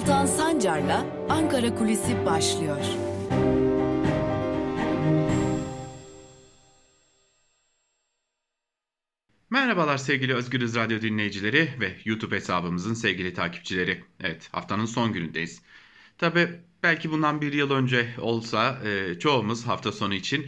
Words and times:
Altan 0.00 0.26
Sancar'la 0.26 1.06
Ankara 1.28 1.74
Kulisi 1.74 2.26
başlıyor. 2.26 2.78
Merhabalar 9.50 9.96
sevgili 9.98 10.34
Özgürüz 10.34 10.76
Radyo 10.76 11.00
dinleyicileri 11.00 11.68
ve 11.80 11.96
YouTube 12.04 12.36
hesabımızın 12.36 12.94
sevgili 12.94 13.34
takipçileri. 13.34 14.04
Evet 14.20 14.48
haftanın 14.52 14.84
son 14.84 15.12
günündeyiz. 15.12 15.62
Tabi 16.18 16.48
belki 16.82 17.10
bundan 17.10 17.40
bir 17.40 17.52
yıl 17.52 17.70
önce 17.70 18.08
olsa 18.18 18.78
e, 18.84 19.18
çoğumuz 19.18 19.66
hafta 19.66 19.92
sonu 19.92 20.14
için 20.14 20.46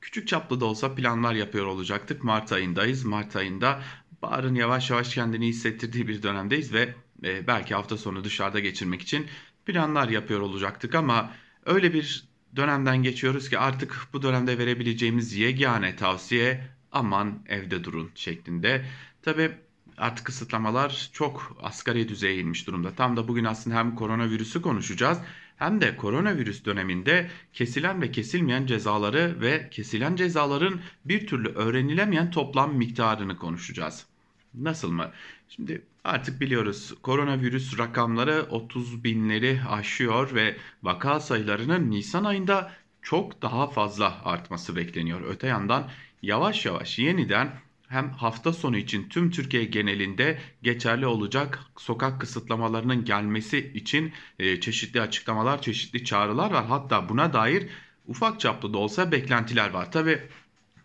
küçük 0.00 0.28
çaplı 0.28 0.60
da 0.60 0.64
olsa 0.64 0.94
planlar 0.94 1.34
yapıyor 1.34 1.66
olacaktık. 1.66 2.24
Mart 2.24 2.52
ayındayız. 2.52 3.04
Mart 3.04 3.36
ayında 3.36 3.82
baharın 4.22 4.54
yavaş 4.54 4.90
yavaş 4.90 5.14
kendini 5.14 5.46
hissettirdiği 5.46 6.08
bir 6.08 6.22
dönemdeyiz 6.22 6.72
ve 6.72 6.94
e, 7.24 7.46
belki 7.46 7.74
hafta 7.74 7.96
sonu 7.96 8.24
dışarıda 8.24 8.60
geçirmek 8.60 9.02
için 9.02 9.26
planlar 9.66 10.08
yapıyor 10.08 10.40
olacaktık 10.40 10.94
ama 10.94 11.32
öyle 11.66 11.94
bir 11.94 12.24
dönemden 12.56 13.02
geçiyoruz 13.02 13.48
ki 13.48 13.58
artık 13.58 14.08
bu 14.12 14.22
dönemde 14.22 14.58
verebileceğimiz 14.58 15.36
yegane 15.36 15.96
tavsiye 15.96 16.66
aman 16.92 17.42
evde 17.48 17.84
durun 17.84 18.10
şeklinde. 18.14 18.84
Tabi 19.22 19.50
artık 19.98 20.26
kısıtlamalar 20.26 21.10
çok 21.12 21.56
asgari 21.62 22.08
düzeye 22.08 22.38
inmiş 22.38 22.66
durumda. 22.66 22.94
Tam 22.94 23.16
da 23.16 23.28
bugün 23.28 23.44
aslında 23.44 23.76
hem 23.76 23.94
koronavirüsü 23.94 24.62
konuşacağız 24.62 25.18
hem 25.56 25.80
de 25.80 25.96
koronavirüs 25.96 26.64
döneminde 26.64 27.30
kesilen 27.52 28.02
ve 28.02 28.10
kesilmeyen 28.10 28.66
cezaları 28.66 29.40
ve 29.40 29.68
kesilen 29.70 30.16
cezaların 30.16 30.80
bir 31.04 31.26
türlü 31.26 31.48
öğrenilemeyen 31.48 32.30
toplam 32.30 32.74
miktarını 32.74 33.36
konuşacağız. 33.36 34.06
Nasıl 34.54 34.90
mı? 34.90 35.10
Şimdi 35.48 35.82
artık 36.04 36.40
biliyoruz 36.40 36.94
koronavirüs 37.02 37.78
rakamları 37.78 38.46
30 38.50 39.04
binleri 39.04 39.60
aşıyor 39.68 40.34
ve 40.34 40.56
vaka 40.82 41.20
sayılarının 41.20 41.90
Nisan 41.90 42.24
ayında 42.24 42.72
çok 43.02 43.42
daha 43.42 43.66
fazla 43.66 44.24
artması 44.24 44.76
bekleniyor. 44.76 45.20
Öte 45.28 45.46
yandan 45.46 45.90
yavaş 46.22 46.66
yavaş 46.66 46.98
yeniden 46.98 47.60
hem 47.88 48.10
hafta 48.10 48.52
sonu 48.52 48.76
için 48.76 49.08
tüm 49.08 49.30
Türkiye 49.30 49.64
genelinde 49.64 50.38
geçerli 50.62 51.06
olacak 51.06 51.60
sokak 51.76 52.20
kısıtlamalarının 52.20 53.04
gelmesi 53.04 53.72
için 53.74 54.12
e, 54.38 54.60
çeşitli 54.60 55.00
açıklamalar, 55.00 55.62
çeşitli 55.62 56.04
çağrılar 56.04 56.50
var. 56.50 56.66
Hatta 56.66 57.08
buna 57.08 57.32
dair 57.32 57.66
ufak 58.06 58.40
çaplı 58.40 58.72
da 58.72 58.78
olsa 58.78 59.12
beklentiler 59.12 59.70
var. 59.70 59.92
Tabi 59.92 60.20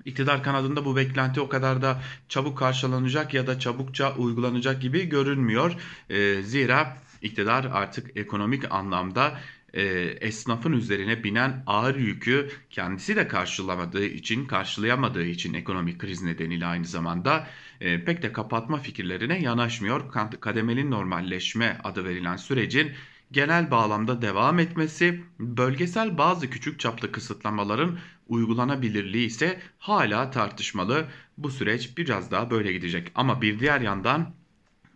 iktidar 0.06 0.44
kanadında 0.44 0.86
bu 0.86 0.96
beklenti 0.96 1.42
o 1.42 1.50
kadar 1.50 1.82
da 1.82 2.02
çabuk 2.30 2.58
karşılanacak 2.58 3.34
ya 3.34 3.48
da 3.48 3.60
çabukça 3.60 4.16
uygulanacak 4.16 4.82
gibi 4.82 5.10
görünmüyor. 5.10 5.76
E, 6.10 6.42
zira 6.42 6.98
iktidar 7.22 7.68
artık 7.74 8.18
ekonomik 8.18 8.72
anlamda 8.72 9.40
e, 9.74 9.84
esnafın 10.22 10.72
üzerine 10.72 11.24
binen 11.24 11.64
ağır 11.68 11.96
yükü 11.96 12.50
kendisi 12.70 13.16
de 13.16 13.28
karşılamadığı 13.28 14.06
için, 14.06 14.46
karşılayamadığı 14.46 15.26
için 15.26 15.54
ekonomik 15.54 16.00
kriz 16.00 16.22
nedeniyle 16.22 16.66
aynı 16.66 16.86
zamanda 16.86 17.48
e, 17.82 18.04
pek 18.06 18.22
de 18.22 18.32
kapatma 18.32 18.78
fikirlerine 18.78 19.42
yanaşmıyor. 19.42 20.12
Kademeli 20.40 20.92
normalleşme 20.92 21.78
adı 21.84 22.06
verilen 22.06 22.36
sürecin 22.36 22.92
genel 23.32 23.72
bağlamda 23.72 24.22
devam 24.22 24.60
etmesi, 24.60 25.24
bölgesel 25.40 26.18
bazı 26.18 26.50
küçük 26.50 26.80
çaplı 26.80 27.12
kısıtlamaların 27.12 27.98
uygulanabilirliği 28.28 29.28
ise 29.28 29.62
hala 29.78 30.32
tartışmalı. 30.32 31.08
Bu 31.38 31.50
süreç 31.50 31.98
biraz 31.98 32.32
daha 32.32 32.50
böyle 32.52 32.74
gidecek. 32.74 33.12
Ama 33.16 33.42
bir 33.42 33.60
diğer 33.60 33.82
yandan 33.82 34.34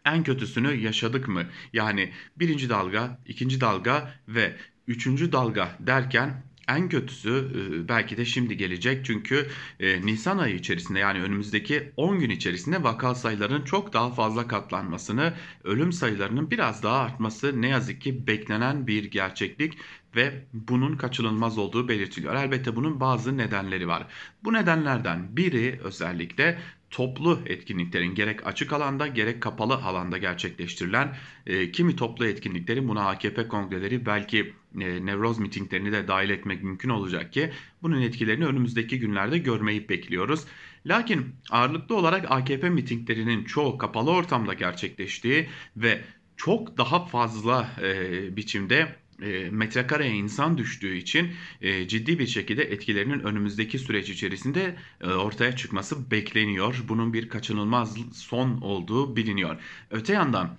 en 0.06 0.24
kötüsünü 0.24 0.74
yaşadık 0.74 1.28
mı? 1.28 1.46
Yani 1.74 2.12
birinci 2.36 2.70
dalga, 2.70 3.20
ikinci 3.26 3.62
dalga 3.62 4.14
ve 4.28 4.56
üçüncü 4.88 5.32
dalga 5.32 5.76
derken 5.80 6.44
en 6.70 6.90
kötüsü 6.90 7.50
belki 7.90 8.18
de 8.18 8.26
şimdi 8.26 8.58
gelecek 8.58 9.06
çünkü 9.06 9.48
Nisan 9.80 10.38
ayı 10.38 10.56
içerisinde 10.56 11.00
yani 11.00 11.22
önümüzdeki 11.22 11.92
10 11.98 12.20
gün 12.20 12.30
içerisinde 12.30 12.84
vaka 12.84 13.16
sayılarının 13.16 13.62
çok 13.64 13.94
daha 13.94 14.12
fazla 14.12 14.48
katlanmasını, 14.48 15.34
ölüm 15.64 15.94
sayılarının 15.94 16.52
biraz 16.52 16.84
daha 16.84 17.00
artması 17.00 17.62
ne 17.62 17.68
yazık 17.68 18.02
ki 18.02 18.28
beklenen 18.28 18.88
bir 18.88 19.04
gerçeklik 19.04 19.78
ve 20.16 20.46
bunun 20.54 20.98
kaçınılmaz 20.98 21.58
olduğu 21.58 21.88
belirtiliyor. 21.88 22.36
Elbette 22.36 22.76
bunun 22.76 23.00
bazı 23.00 23.38
nedenleri 23.38 23.88
var. 23.88 24.08
Bu 24.44 24.54
nedenlerden 24.54 25.38
biri 25.38 25.80
özellikle 25.84 26.60
toplu 26.90 27.40
etkinliklerin 27.46 28.16
gerek 28.16 28.48
açık 28.48 28.74
alanda 28.74 29.08
gerek 29.08 29.42
kapalı 29.42 29.76
alanda 29.76 30.18
gerçekleştirilen 30.18 31.16
e, 31.46 31.72
kimi 31.72 31.96
toplu 31.96 32.26
etkinliklerin 32.26 32.88
buna 32.88 33.08
AKP 33.08 33.48
kongreleri 33.48 34.06
belki 34.06 34.54
e, 34.80 35.06
nevroz 35.06 35.40
mitinglerini 35.40 35.92
de 35.92 36.08
dahil 36.08 36.30
etmek 36.30 36.64
mümkün 36.64 36.90
olacak 36.90 37.34
ki 37.34 37.52
bunun 37.82 38.02
etkilerini 38.02 38.46
önümüzdeki 38.46 39.00
günlerde 39.00 39.38
görmeyi 39.38 39.90
bekliyoruz. 39.90 40.46
Lakin 40.86 41.36
ağırlıklı 41.50 41.96
olarak 41.96 42.32
AKP 42.32 42.70
mitinglerinin 42.70 43.44
çoğu 43.44 43.78
kapalı 43.78 44.12
ortamda 44.12 44.54
gerçekleştiği 44.54 45.50
ve 45.78 46.02
çok 46.38 46.78
daha 46.78 47.06
fazla 47.06 47.70
e, 47.82 48.38
biçimde 48.38 48.96
e, 49.22 49.50
metrekareye 49.50 50.12
insan 50.16 50.58
düştüğü 50.58 50.96
için 50.96 51.32
e, 51.62 51.88
ciddi 51.88 52.20
bir 52.20 52.28
şekilde 52.28 52.64
etkilerinin 52.64 53.20
önümüzdeki 53.20 53.80
süreç 53.80 54.10
içerisinde 54.10 54.76
e, 55.02 55.08
ortaya 55.08 55.56
çıkması 55.56 56.12
bekleniyor. 56.12 56.84
Bunun 56.88 57.14
bir 57.14 57.30
kaçınılmaz 57.30 57.98
son 58.14 58.62
olduğu 58.62 59.16
biliniyor. 59.16 59.62
Öte 59.92 60.14
yandan 60.14 60.58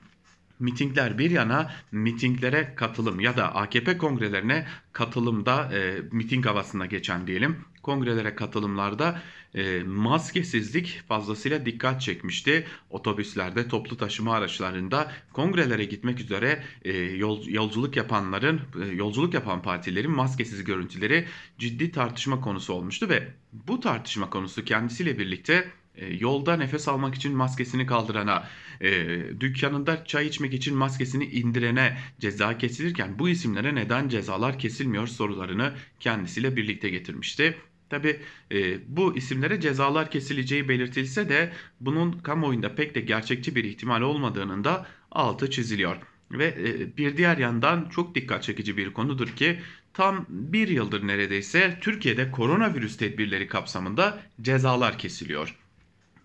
mitingler 0.60 1.18
bir 1.18 1.30
yana 1.30 1.72
mitinglere 1.92 2.74
katılım 2.76 3.20
ya 3.20 3.36
da 3.36 3.54
AKP 3.54 3.98
kongrelerine 3.98 4.66
katılımda 4.92 5.72
e, 5.74 6.00
miting 6.12 6.46
havasına 6.46 6.86
geçen 6.86 7.26
diyelim 7.26 7.56
kongrelere 7.82 8.34
katılımlarda 8.34 9.22
e, 9.54 9.82
maskesizlik 9.82 11.02
fazlasıyla 11.08 11.66
dikkat 11.66 12.00
çekmişti. 12.02 12.66
Otobüslerde, 12.90 13.68
toplu 13.68 13.96
taşıma 13.96 14.34
araçlarında 14.34 15.12
kongrelere 15.32 15.84
gitmek 15.84 16.20
üzere 16.20 16.62
e, 16.84 16.92
yol, 16.98 17.46
yolculuk 17.46 17.96
yapanların, 17.96 18.60
e, 18.82 18.86
yolculuk 18.86 19.34
yapan 19.34 19.62
partilerin 19.62 20.10
maskesiz 20.10 20.64
görüntüleri 20.64 21.26
ciddi 21.58 21.92
tartışma 21.92 22.40
konusu 22.40 22.72
olmuştu 22.72 23.08
ve 23.08 23.28
bu 23.52 23.80
tartışma 23.80 24.30
konusu 24.30 24.64
kendisiyle 24.64 25.18
birlikte 25.18 25.70
e, 25.94 26.06
yolda 26.06 26.56
nefes 26.56 26.88
almak 26.88 27.14
için 27.14 27.36
maskesini 27.36 27.86
kaldırana, 27.86 28.44
e, 28.80 29.20
dükkanında 29.40 30.04
çay 30.04 30.26
içmek 30.26 30.54
için 30.54 30.76
maskesini 30.76 31.24
indirene 31.24 31.98
ceza 32.20 32.58
kesilirken 32.58 33.18
bu 33.18 33.28
isimlere 33.28 33.74
neden 33.74 34.08
cezalar 34.08 34.58
kesilmiyor 34.58 35.06
sorularını 35.06 35.72
kendisiyle 36.00 36.56
birlikte 36.56 36.88
getirmişti. 36.88 37.56
Tabi 37.90 38.20
e, 38.52 38.78
bu 38.96 39.16
isimlere 39.16 39.60
cezalar 39.60 40.10
kesileceği 40.10 40.68
belirtilse 40.68 41.28
de 41.28 41.52
bunun 41.80 42.12
kamuoyunda 42.12 42.74
pek 42.74 42.94
de 42.94 43.00
gerçekçi 43.00 43.56
bir 43.56 43.64
ihtimal 43.64 44.00
olmadığının 44.00 44.64
da 44.64 44.86
altı 45.10 45.50
çiziliyor. 45.50 45.96
Ve 46.30 46.46
e, 46.46 46.96
bir 46.96 47.16
diğer 47.16 47.38
yandan 47.38 47.88
çok 47.88 48.14
dikkat 48.14 48.42
çekici 48.42 48.76
bir 48.76 48.92
konudur 48.92 49.28
ki 49.28 49.60
tam 49.94 50.26
bir 50.28 50.68
yıldır 50.68 51.06
neredeyse 51.06 51.78
Türkiye'de 51.80 52.30
koronavirüs 52.30 52.96
tedbirleri 52.96 53.46
kapsamında 53.46 54.22
cezalar 54.42 54.98
kesiliyor 54.98 55.59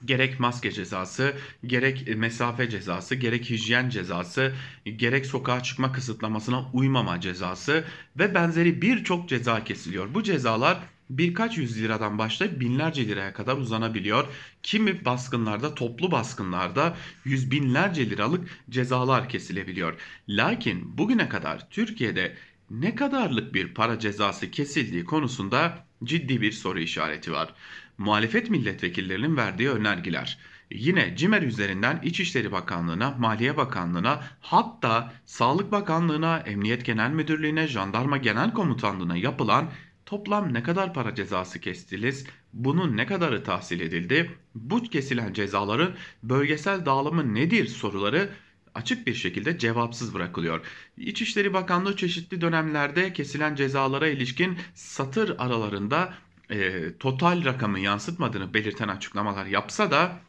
gerek 0.05 0.39
maske 0.39 0.71
cezası, 0.71 1.33
gerek 1.65 2.17
mesafe 2.17 2.69
cezası, 2.69 3.15
gerek 3.15 3.49
hijyen 3.49 3.89
cezası, 3.89 4.53
gerek 4.95 5.25
sokağa 5.25 5.63
çıkma 5.63 5.91
kısıtlamasına 5.91 6.69
uymama 6.73 7.21
cezası 7.21 7.83
ve 8.19 8.35
benzeri 8.35 8.81
birçok 8.81 9.29
ceza 9.29 9.63
kesiliyor. 9.63 10.13
Bu 10.13 10.23
cezalar 10.23 10.79
birkaç 11.09 11.57
yüz 11.57 11.81
liradan 11.81 12.17
başlayıp 12.17 12.59
binlerce 12.59 13.07
liraya 13.07 13.33
kadar 13.33 13.57
uzanabiliyor. 13.57 14.27
Kimi 14.63 15.05
baskınlarda, 15.05 15.75
toplu 15.75 16.11
baskınlarda 16.11 16.97
yüz 17.25 17.51
binlerce 17.51 18.09
liralık 18.09 18.49
cezalar 18.69 19.29
kesilebiliyor. 19.29 19.93
Lakin 20.29 20.97
bugüne 20.97 21.29
kadar 21.29 21.69
Türkiye'de 21.69 22.35
ne 22.69 22.95
kadarlık 22.95 23.53
bir 23.53 23.73
para 23.73 23.99
cezası 23.99 24.51
kesildiği 24.51 25.05
konusunda 25.05 25.85
ciddi 26.03 26.41
bir 26.41 26.51
soru 26.51 26.79
işareti 26.79 27.31
var. 27.31 27.53
Muhalefet 27.97 28.49
milletvekillerinin 28.49 29.37
verdiği 29.37 29.69
önergiler 29.69 30.37
yine 30.71 31.15
CİMER 31.15 31.41
üzerinden 31.41 31.99
İçişleri 32.03 32.51
Bakanlığı'na, 32.51 33.11
Maliye 33.11 33.57
Bakanlığı'na 33.57 34.23
hatta 34.41 35.13
Sağlık 35.25 35.71
Bakanlığı'na, 35.71 36.37
Emniyet 36.37 36.85
Genel 36.85 37.09
Müdürlüğü'ne, 37.09 37.67
Jandarma 37.67 38.17
Genel 38.17 38.53
Komutanlığı'na 38.53 39.17
yapılan 39.17 39.69
Toplam 40.05 40.53
ne 40.53 40.63
kadar 40.63 40.93
para 40.93 41.15
cezası 41.15 41.59
kestiniz? 41.59 42.25
Bunun 42.53 42.97
ne 42.97 43.05
kadarı 43.05 43.43
tahsil 43.43 43.79
edildi? 43.79 44.31
Bu 44.55 44.83
kesilen 44.83 45.33
cezaların 45.33 45.95
bölgesel 46.23 46.85
dağılımı 46.85 47.33
nedir 47.33 47.67
soruları 47.67 48.29
açık 48.75 49.07
bir 49.07 49.13
şekilde 49.13 49.57
cevapsız 49.57 50.13
bırakılıyor. 50.13 50.65
İçişleri 50.97 51.53
Bakanlığı 51.53 51.95
çeşitli 51.95 52.41
dönemlerde 52.41 53.13
kesilen 53.13 53.55
cezalara 53.55 54.07
ilişkin 54.07 54.57
satır 54.73 55.35
aralarında 55.37 56.13
e, 56.49 56.83
total 56.99 57.45
rakamı 57.45 57.79
yansıtmadığını 57.79 58.53
belirten 58.53 58.87
açıklamalar 58.87 59.45
yapsa 59.45 59.91
da 59.91 60.19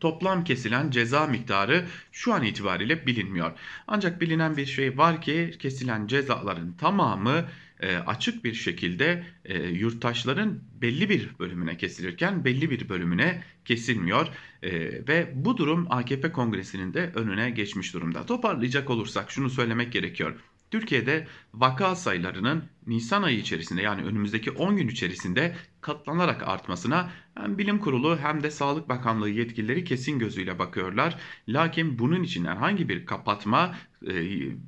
toplam 0.00 0.44
kesilen 0.44 0.90
ceza 0.90 1.26
miktarı 1.26 1.86
şu 2.12 2.34
an 2.34 2.44
itibariyle 2.44 3.06
bilinmiyor. 3.06 3.52
Ancak 3.86 4.20
bilinen 4.20 4.56
bir 4.56 4.66
şey 4.66 4.98
var 4.98 5.22
ki 5.22 5.54
kesilen 5.58 6.06
cezaların 6.06 6.72
tamamı 6.72 7.44
e, 7.80 7.96
açık 7.96 8.44
bir 8.44 8.54
şekilde 8.54 9.24
e, 9.44 9.58
yurttaşların 9.68 10.58
belli 10.82 11.08
bir 11.08 11.38
bölümüne 11.38 11.76
kesilirken 11.76 12.44
belli 12.44 12.70
bir 12.70 12.88
bölümüne 12.88 13.42
kesilmiyor 13.64 14.28
e, 14.62 14.70
ve 15.08 15.32
bu 15.34 15.56
durum 15.56 15.86
AKP 15.90 16.32
kongresinin 16.32 16.94
de 16.94 17.12
önüne 17.14 17.50
geçmiş 17.50 17.94
durumda. 17.94 18.26
Toparlayacak 18.26 18.90
olursak 18.90 19.30
şunu 19.30 19.50
söylemek 19.50 19.92
gerekiyor. 19.92 20.34
Türkiye'de 20.70 21.26
vaka 21.54 21.96
sayılarının 21.96 22.64
Nisan 22.86 23.22
ayı 23.22 23.38
içerisinde 23.38 23.82
yani 23.82 24.02
önümüzdeki 24.02 24.50
10 24.50 24.76
gün 24.76 24.88
içerisinde 24.88 25.56
katlanarak 25.80 26.48
artmasına 26.48 27.10
hem 27.34 27.58
bilim 27.58 27.78
kurulu 27.78 28.18
hem 28.18 28.42
de 28.42 28.50
Sağlık 28.50 28.88
Bakanlığı 28.88 29.30
yetkilileri 29.30 29.84
kesin 29.84 30.18
gözüyle 30.18 30.58
bakıyorlar. 30.58 31.18
Lakin 31.48 31.98
bunun 31.98 32.22
için 32.22 32.44
herhangi 32.44 32.88
bir 32.88 33.06
kapatma 33.06 33.74
e, 34.06 34.14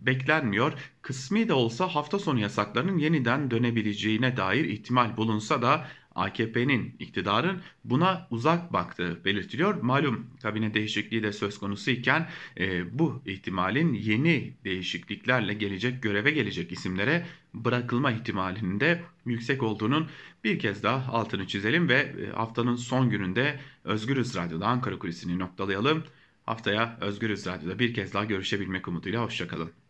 beklenmiyor. 0.06 0.72
Kısmi 1.02 1.48
de 1.48 1.52
olsa 1.52 1.88
hafta 1.88 2.18
sonu 2.18 2.40
yasaklarının 2.40 2.98
yeniden 2.98 3.50
dönebileceğine 3.50 4.36
dair 4.36 4.64
ihtimal 4.64 5.16
bulunsa 5.16 5.62
da 5.62 5.86
AKP'nin 6.14 6.96
iktidarın 6.98 7.60
buna 7.84 8.26
uzak 8.30 8.72
baktığı 8.72 9.24
belirtiliyor. 9.24 9.82
Malum 9.82 10.26
kabine 10.42 10.74
değişikliği 10.74 11.22
de 11.22 11.32
söz 11.32 11.58
konusu 11.58 11.90
iken 11.90 12.28
e, 12.58 12.98
bu 12.98 13.22
ihtimalin 13.26 13.94
yeni 13.94 14.54
değişikliklerle 14.64 15.54
gelecek 15.54 16.02
göreve 16.02 16.30
gelecek 16.30 16.72
isimlere 16.72 17.26
bırakılma 17.54 18.12
ihtimalinin 18.12 18.80
de 18.80 19.02
yüksek 19.26 19.62
olduğunun 19.62 20.08
bir 20.44 20.58
kez 20.58 20.82
daha 20.82 21.12
altını 21.12 21.46
çizelim 21.46 21.88
ve 21.88 21.94
e, 21.98 22.30
haftanın 22.30 22.76
son 22.76 23.10
gününde 23.10 23.60
Özgürüz 23.84 24.36
Radyo'da 24.36 24.66
Ankara 24.66 24.98
Kulisi'ni 24.98 25.38
noktalayalım. 25.38 26.04
Haftaya 26.46 26.98
Özgürüz 27.00 27.46
Radyo'da 27.46 27.78
bir 27.78 27.94
kez 27.94 28.14
daha 28.14 28.24
görüşebilmek 28.24 28.88
umuduyla 28.88 29.24
hoşçakalın. 29.24 29.81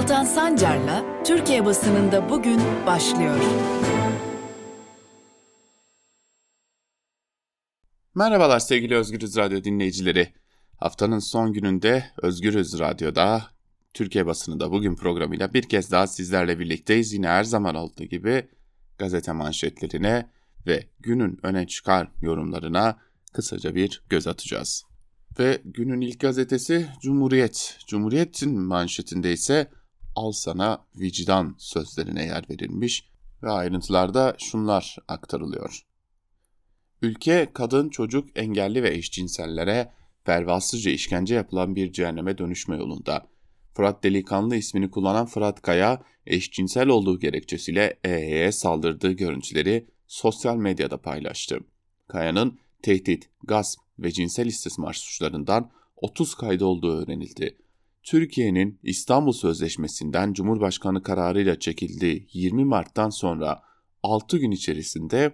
Altan 0.00 0.24
Sancar'la 0.24 1.24
Türkiye 1.24 1.64
basınında 1.64 2.30
bugün 2.30 2.60
başlıyor. 2.86 3.36
Merhabalar 8.14 8.58
sevgili 8.58 8.96
Özgürüz 8.96 9.36
Radyo 9.36 9.64
dinleyicileri. 9.64 10.32
Haftanın 10.76 11.18
son 11.18 11.52
gününde 11.52 12.04
Özgürüz 12.22 12.78
Radyo'da 12.78 13.42
Türkiye 13.94 14.26
basınında 14.26 14.72
bugün 14.72 14.96
programıyla 14.96 15.54
bir 15.54 15.62
kez 15.62 15.92
daha 15.92 16.06
sizlerle 16.06 16.58
birlikteyiz. 16.58 17.12
Yine 17.12 17.28
her 17.28 17.44
zaman 17.44 17.74
olduğu 17.74 18.04
gibi 18.04 18.48
gazete 18.98 19.32
manşetlerine 19.32 20.30
ve 20.66 20.86
günün 21.00 21.38
öne 21.42 21.66
çıkar 21.66 22.08
yorumlarına 22.22 22.98
kısaca 23.32 23.74
bir 23.74 24.02
göz 24.08 24.26
atacağız. 24.26 24.84
Ve 25.38 25.60
günün 25.64 26.00
ilk 26.00 26.20
gazetesi 26.20 26.86
Cumhuriyet. 27.02 27.78
Cumhuriyet'in 27.86 28.60
manşetinde 28.60 29.32
ise 29.32 29.70
al 30.20 30.32
sana 30.32 30.84
vicdan 30.96 31.54
sözlerine 31.58 32.24
yer 32.24 32.44
verilmiş 32.50 33.10
ve 33.42 33.50
ayrıntılarda 33.50 34.36
şunlar 34.38 34.96
aktarılıyor. 35.08 35.86
Ülke 37.02 37.50
kadın, 37.54 37.88
çocuk, 37.88 38.28
engelli 38.34 38.82
ve 38.82 38.94
eşcinsellere 38.94 39.92
pervasızca 40.24 40.90
işkence 40.90 41.34
yapılan 41.34 41.76
bir 41.76 41.92
cehenneme 41.92 42.38
dönüşme 42.38 42.76
yolunda. 42.76 43.26
Fırat 43.74 44.04
Delikanlı 44.04 44.56
ismini 44.56 44.90
kullanan 44.90 45.26
Fırat 45.26 45.62
Kaya, 45.62 46.02
eşcinsel 46.26 46.88
olduğu 46.88 47.18
gerekçesiyle 47.18 47.98
EH'ye 48.04 48.52
saldırdığı 48.52 49.12
görüntüleri 49.12 49.86
sosyal 50.06 50.56
medyada 50.56 51.02
paylaştı. 51.02 51.60
Kaya'nın 52.08 52.58
tehdit, 52.82 53.30
gasp 53.44 53.80
ve 53.98 54.12
cinsel 54.12 54.46
istismar 54.46 54.92
suçlarından 54.92 55.70
30 55.96 56.34
kaydı 56.34 56.64
olduğu 56.64 57.02
öğrenildi. 57.02 57.56
Türkiye'nin 58.02 58.78
İstanbul 58.82 59.32
Sözleşmesi'nden 59.32 60.32
Cumhurbaşkanı 60.32 61.02
kararıyla 61.02 61.58
çekildiği 61.58 62.28
20 62.32 62.64
Mart'tan 62.64 63.10
sonra 63.10 63.62
6 64.02 64.38
gün 64.38 64.50
içerisinde 64.50 65.32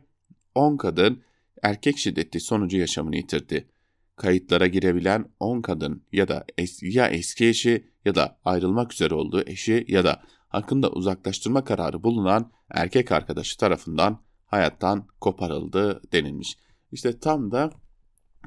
10 0.54 0.76
kadın 0.76 1.22
erkek 1.62 1.98
şiddeti 1.98 2.40
sonucu 2.40 2.76
yaşamını 2.76 3.16
yitirdi. 3.16 3.68
Kayıtlara 4.16 4.66
girebilen 4.66 5.30
10 5.40 5.62
kadın 5.62 6.02
ya 6.12 6.28
da 6.28 6.44
es 6.58 6.82
ya 6.82 7.08
eski 7.08 7.46
eşi 7.46 7.90
ya 8.04 8.14
da 8.14 8.38
ayrılmak 8.44 8.92
üzere 8.92 9.14
olduğu 9.14 9.42
eşi 9.46 9.84
ya 9.88 10.04
da 10.04 10.22
hakkında 10.48 10.90
uzaklaştırma 10.90 11.64
kararı 11.64 12.02
bulunan 12.02 12.52
erkek 12.70 13.12
arkadaşı 13.12 13.58
tarafından 13.58 14.22
hayattan 14.46 15.06
koparıldı 15.20 16.02
denilmiş. 16.12 16.56
İşte 16.92 17.18
tam 17.18 17.50
da 17.50 17.70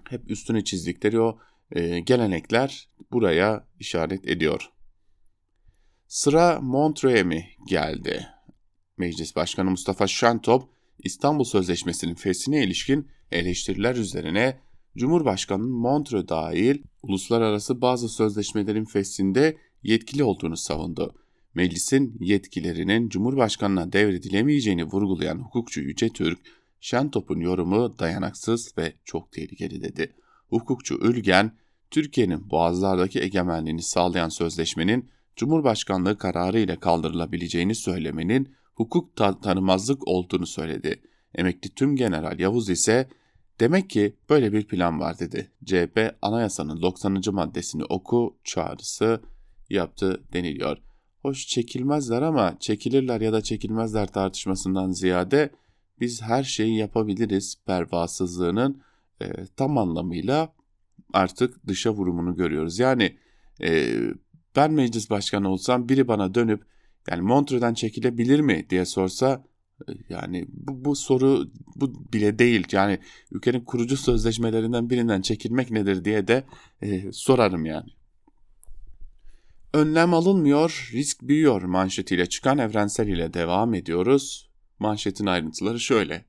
hep 0.10 0.31
üstüne 0.31 0.63
çizdikleri 0.63 1.21
o 1.21 1.39
e, 1.71 2.00
gelenekler 2.00 2.89
buraya 3.12 3.68
işaret 3.80 4.27
ediyor. 4.27 4.69
Sıra 6.07 6.60
Montreux'e 6.62 7.24
mi 7.24 7.45
geldi? 7.68 8.27
Meclis 8.98 9.36
Başkanı 9.36 9.69
Mustafa 9.69 10.07
Şentop, 10.07 10.69
İstanbul 11.04 11.44
Sözleşmesi'nin 11.44 12.16
feshine 12.16 12.63
ilişkin 12.63 13.07
eleştiriler 13.31 13.95
üzerine 13.95 14.60
Cumhurbaşkanı'nın 14.98 15.71
Montreux 15.71 16.27
dahil 16.27 16.83
uluslararası 17.04 17.81
bazı 17.81 18.10
sözleşmelerin 18.10 18.86
feshinde 18.86 19.57
yetkili 19.83 20.24
olduğunu 20.24 20.57
savundu. 20.57 21.16
Meclisin 21.54 22.18
yetkilerinin 22.19 23.10
Cumhurbaşkanı'na 23.10 23.94
devredilemeyeceğini 23.94 24.83
vurgulayan 24.83 25.39
hukukçu 25.39 25.81
Yüce 25.81 26.10
Türk, 26.10 26.39
Şentop'un 26.80 27.39
yorumu 27.39 28.00
dayanaksız 28.00 28.77
ve 28.77 28.94
çok 29.06 29.31
tehlikeli 29.31 29.81
dedi. 29.81 30.13
Hukukçu 30.49 30.95
Ülgen, 30.95 31.51
Türkiye'nin 31.91 32.49
boğazlardaki 32.49 33.21
egemenliğini 33.21 33.81
sağlayan 33.81 34.29
sözleşmenin 34.29 35.09
Cumhurbaşkanlığı 35.35 36.17
kararı 36.17 36.59
ile 36.59 36.75
kaldırılabileceğini 36.75 37.75
söylemenin 37.75 38.55
hukuk 38.75 39.15
tanımazlık 39.15 40.07
olduğunu 40.07 40.47
söyledi. 40.47 41.01
Emekli 41.35 41.69
Tüm 41.69 41.95
General 41.95 42.39
Yavuz 42.39 42.69
ise 42.69 43.09
demek 43.59 43.89
ki 43.89 44.15
böyle 44.29 44.53
bir 44.53 44.67
plan 44.67 44.99
var 44.99 45.19
dedi. 45.19 45.51
CHP 45.65 46.15
anayasanın 46.21 46.81
90. 46.81 47.21
maddesini 47.31 47.83
oku 47.83 48.37
çağrısı 48.43 49.21
yaptı 49.69 50.23
deniliyor. 50.33 50.77
Hoş 51.21 51.47
çekilmezler 51.47 52.21
ama 52.21 52.57
çekilirler 52.59 53.21
ya 53.21 53.33
da 53.33 53.41
çekilmezler 53.41 54.07
tartışmasından 54.07 54.91
ziyade 54.91 55.49
biz 55.99 56.21
her 56.21 56.44
şeyi 56.44 56.77
yapabiliriz 56.77 57.56
pervasızlığının 57.65 58.81
e, 59.21 59.45
tam 59.56 59.78
anlamıyla 59.78 60.54
artık 61.14 61.68
dışa 61.68 61.94
vurumunu 61.94 62.35
görüyoruz. 62.35 62.80
Yani 62.80 63.18
e, 63.61 63.99
ben 64.56 64.71
meclis 64.71 65.09
başkanı 65.09 65.49
olsam 65.49 65.90
biri 65.90 66.07
bana 66.07 66.35
dönüp 66.35 66.64
yani 67.09 67.21
Montreux'den 67.21 67.73
çekilebilir 67.73 68.40
mi 68.40 68.66
diye 68.69 68.85
sorsa 68.85 69.44
e, 69.88 69.92
yani 70.09 70.45
bu, 70.49 70.85
bu 70.85 70.95
soru 70.95 71.52
bu 71.76 72.14
bile 72.14 72.40
değil. 72.40 72.68
Yani 72.71 72.99
ülkenin 73.31 73.61
kurucu 73.61 73.97
sözleşmelerinden 73.97 74.90
birinden 74.90 75.21
çekilmek 75.21 75.71
nedir 75.71 76.06
diye 76.06 76.28
de 76.28 76.44
e, 76.81 77.11
sorarım 77.11 77.66
yani. 77.66 77.90
Önlem 79.73 80.14
alınmıyor, 80.14 80.90
risk 80.94 81.21
büyüyor 81.21 81.61
manşetiyle 81.61 82.26
çıkan 82.26 82.57
evrensel 82.57 83.07
ile 83.07 83.33
devam 83.33 83.73
ediyoruz. 83.73 84.49
Manşetin 84.80 85.26
ayrıntıları 85.26 85.80
şöyle. 85.80 86.26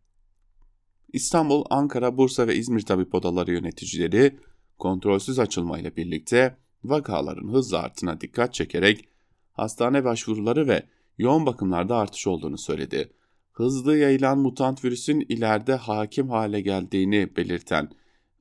İstanbul, 1.13 1.65
Ankara, 1.71 2.17
Bursa 2.19 2.47
ve 2.47 2.57
İzmir 2.57 2.81
tabip 2.81 3.15
odaları 3.15 3.53
yöneticileri 3.53 4.39
kontrolsüz 4.79 5.39
açılmayla 5.39 5.97
birlikte 5.97 6.57
vakaların 6.85 7.49
hızla 7.49 7.79
arttığına 7.79 8.21
dikkat 8.21 8.55
çekerek 8.55 9.09
hastane 9.53 10.05
başvuruları 10.05 10.69
ve 10.69 10.83
yoğun 11.19 11.47
bakımlarda 11.47 11.97
artış 11.97 12.27
olduğunu 12.27 12.59
söyledi. 12.59 13.13
Hızlı 13.53 13.97
yayılan 13.97 14.39
mutant 14.39 14.85
virüsün 14.85 15.27
ileride 15.29 15.75
hakim 15.75 16.31
hale 16.31 16.61
geldiğini 16.61 17.37
belirten 17.37 17.91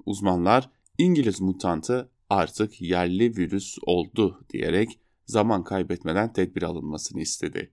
uzmanlar 0.05 0.69
İngiliz 0.97 1.41
mutantı 1.41 2.09
artık 2.29 2.81
yerli 2.81 3.37
virüs 3.37 3.77
oldu 3.85 4.45
diyerek 4.49 4.99
zaman 5.25 5.63
kaybetmeden 5.63 6.33
tedbir 6.33 6.63
alınmasını 6.63 7.21
istedi. 7.21 7.71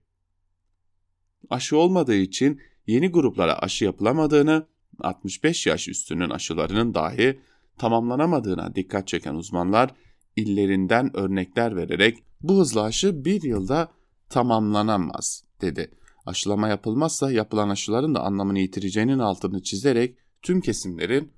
Aşı 1.49 1.77
olmadığı 1.77 2.15
için 2.15 2.61
yeni 2.87 3.07
gruplara 3.07 3.59
aşı 3.59 3.85
yapılamadığını, 3.85 4.67
65 4.99 5.67
yaş 5.67 5.87
üstünün 5.87 6.29
aşılarının 6.29 6.93
dahi 6.93 7.39
tamamlanamadığına 7.77 8.75
dikkat 8.75 9.07
çeken 9.07 9.35
uzmanlar 9.35 9.93
illerinden 10.35 11.17
örnekler 11.17 11.75
vererek 11.75 12.23
bu 12.41 12.59
hızla 12.59 12.83
aşı 12.83 13.25
bir 13.25 13.41
yılda 13.41 13.91
tamamlanamaz 14.29 15.43
dedi. 15.61 15.91
Aşılama 16.25 16.67
yapılmazsa 16.67 17.31
yapılan 17.31 17.69
aşıların 17.69 18.15
da 18.15 18.19
anlamını 18.19 18.59
yitireceğinin 18.59 19.19
altını 19.19 19.63
çizerek 19.63 20.17
tüm 20.41 20.61
kesimlerin 20.61 21.33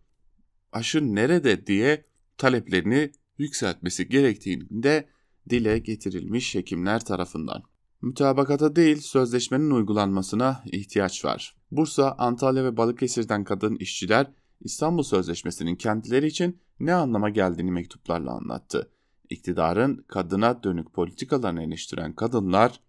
aşı 0.72 1.16
nerede 1.16 1.68
diye 1.68 2.06
taleplerini 2.38 3.12
yükseltmesi 3.38 4.10
gerektiğinde 4.10 5.10
dile 5.50 5.80
getirilmiş 5.80 6.56
hekimler 6.56 7.06
tarafından. 7.06 7.64
Mütabakata 8.02 8.76
değil 8.76 8.98
sözleşmenin 8.98 9.72
uygulanmasına 9.72 10.64
ihtiyaç 10.66 11.26
var. 11.26 11.56
Bursa, 11.72 12.16
Antalya 12.18 12.64
ve 12.64 12.78
Balıkesir'den 12.78 13.44
kadın 13.44 13.76
işçiler 13.76 14.32
İstanbul 14.62 15.04
Sözleşmesi'nin 15.04 15.76
kendileri 15.76 16.28
için 16.28 16.60
ne 16.80 16.94
anlama 16.94 17.30
geldiğini 17.30 17.72
mektuplarla 17.72 18.32
anlattı. 18.32 18.92
İktidarın 19.30 20.06
kadına 20.08 20.64
dönük 20.64 20.94
politikalarını 20.94 21.64
eleştiren 21.64 22.14
kadınlar 22.14 22.80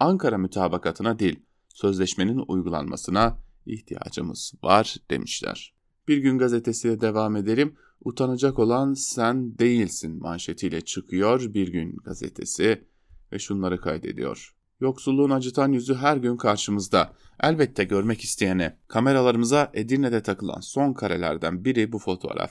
Ankara 0.00 0.38
mütabakatına 0.38 1.18
değil 1.18 1.40
sözleşmenin 1.68 2.44
uygulanmasına 2.48 3.38
ihtiyacımız 3.66 4.52
var 4.62 4.96
demişler. 5.10 5.74
Bir 6.08 6.18
gün 6.18 6.38
gazetesiyle 6.38 7.00
devam 7.00 7.36
edelim. 7.36 7.74
Utanacak 8.04 8.58
olan 8.58 8.94
sen 8.94 9.58
değilsin 9.58 10.18
manşetiyle 10.18 10.80
çıkıyor 10.80 11.54
Bir 11.54 11.68
Gün 11.68 11.96
gazetesi 11.96 12.84
ve 13.32 13.38
şunları 13.38 13.80
kaydediyor. 13.80 14.54
Yoksulluğun 14.80 15.30
acıtan 15.30 15.72
yüzü 15.72 15.94
her 15.94 16.16
gün 16.16 16.36
karşımızda. 16.36 17.12
Elbette 17.42 17.84
görmek 17.84 18.20
isteyene. 18.20 18.78
Kameralarımıza 18.88 19.70
Edirne'de 19.74 20.22
takılan 20.22 20.60
son 20.60 20.92
karelerden 20.92 21.64
biri 21.64 21.92
bu 21.92 21.98
fotoğraf. 21.98 22.50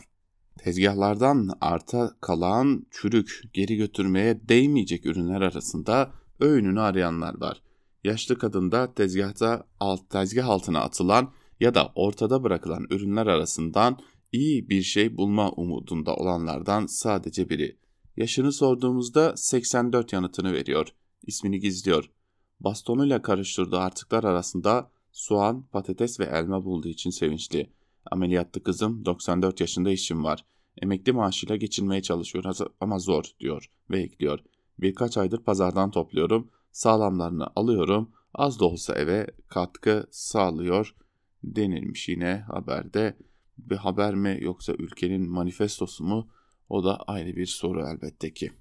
Tezgahlardan 0.57 1.49
arta 1.61 2.15
kalan 2.21 2.85
çürük, 2.91 3.41
geri 3.53 3.75
götürmeye 3.75 4.49
değmeyecek 4.49 5.05
ürünler 5.05 5.41
arasında 5.41 6.11
öğününü 6.39 6.81
arayanlar 6.81 7.41
var. 7.41 7.61
Yaşlı 8.03 8.37
kadın 8.37 8.71
da 8.71 8.93
tezgahta 8.93 9.67
alt, 9.79 10.09
tezgah 10.09 10.47
altına 10.47 10.79
atılan 10.79 11.33
ya 11.59 11.75
da 11.75 11.91
ortada 11.95 12.43
bırakılan 12.43 12.85
ürünler 12.89 13.27
arasından 13.27 13.99
iyi 14.31 14.69
bir 14.69 14.81
şey 14.81 15.17
bulma 15.17 15.51
umudunda 15.51 16.15
olanlardan 16.15 16.85
sadece 16.85 17.49
biri. 17.49 17.78
Yaşını 18.19 18.51
sorduğumuzda 18.51 19.37
84 19.37 20.13
yanıtını 20.13 20.53
veriyor. 20.53 20.87
İsmini 21.27 21.59
gizliyor. 21.59 22.11
Bastonuyla 22.59 23.21
karıştırdığı 23.21 23.77
artıklar 23.77 24.23
arasında 24.23 24.91
soğan, 25.11 25.65
patates 25.71 26.19
ve 26.19 26.23
elma 26.23 26.65
bulduğu 26.65 26.87
için 26.87 27.09
sevinçli. 27.09 27.69
Ameliyatlı 28.11 28.63
kızım 28.63 29.05
94 29.05 29.59
yaşında 29.61 29.91
işim 29.91 30.23
var. 30.23 30.45
Emekli 30.81 31.11
maaşıyla 31.11 31.55
geçinmeye 31.55 32.01
çalışıyor 32.01 32.43
ama 32.79 32.99
zor 32.99 33.23
diyor 33.39 33.71
ve 33.89 34.01
ekliyor. 34.01 34.39
Birkaç 34.79 35.17
aydır 35.17 35.43
pazardan 35.43 35.91
topluyorum. 35.91 36.49
Sağlamlarını 36.71 37.47
alıyorum. 37.55 38.11
Az 38.33 38.59
da 38.59 38.65
olsa 38.65 38.95
eve 38.95 39.27
katkı 39.47 40.07
sağlıyor 40.11 40.95
denilmiş 41.43 42.09
yine 42.09 42.45
haberde. 42.51 43.17
Bir 43.57 43.77
haber 43.77 44.15
mi 44.15 44.37
yoksa 44.41 44.73
ülkenin 44.73 45.29
manifestosu 45.29 46.03
mu? 46.03 46.27
O 46.69 46.83
da 46.83 46.97
ayrı 46.97 47.35
bir 47.35 47.45
soru 47.45 47.87
elbette 47.87 48.33
ki. 48.33 48.51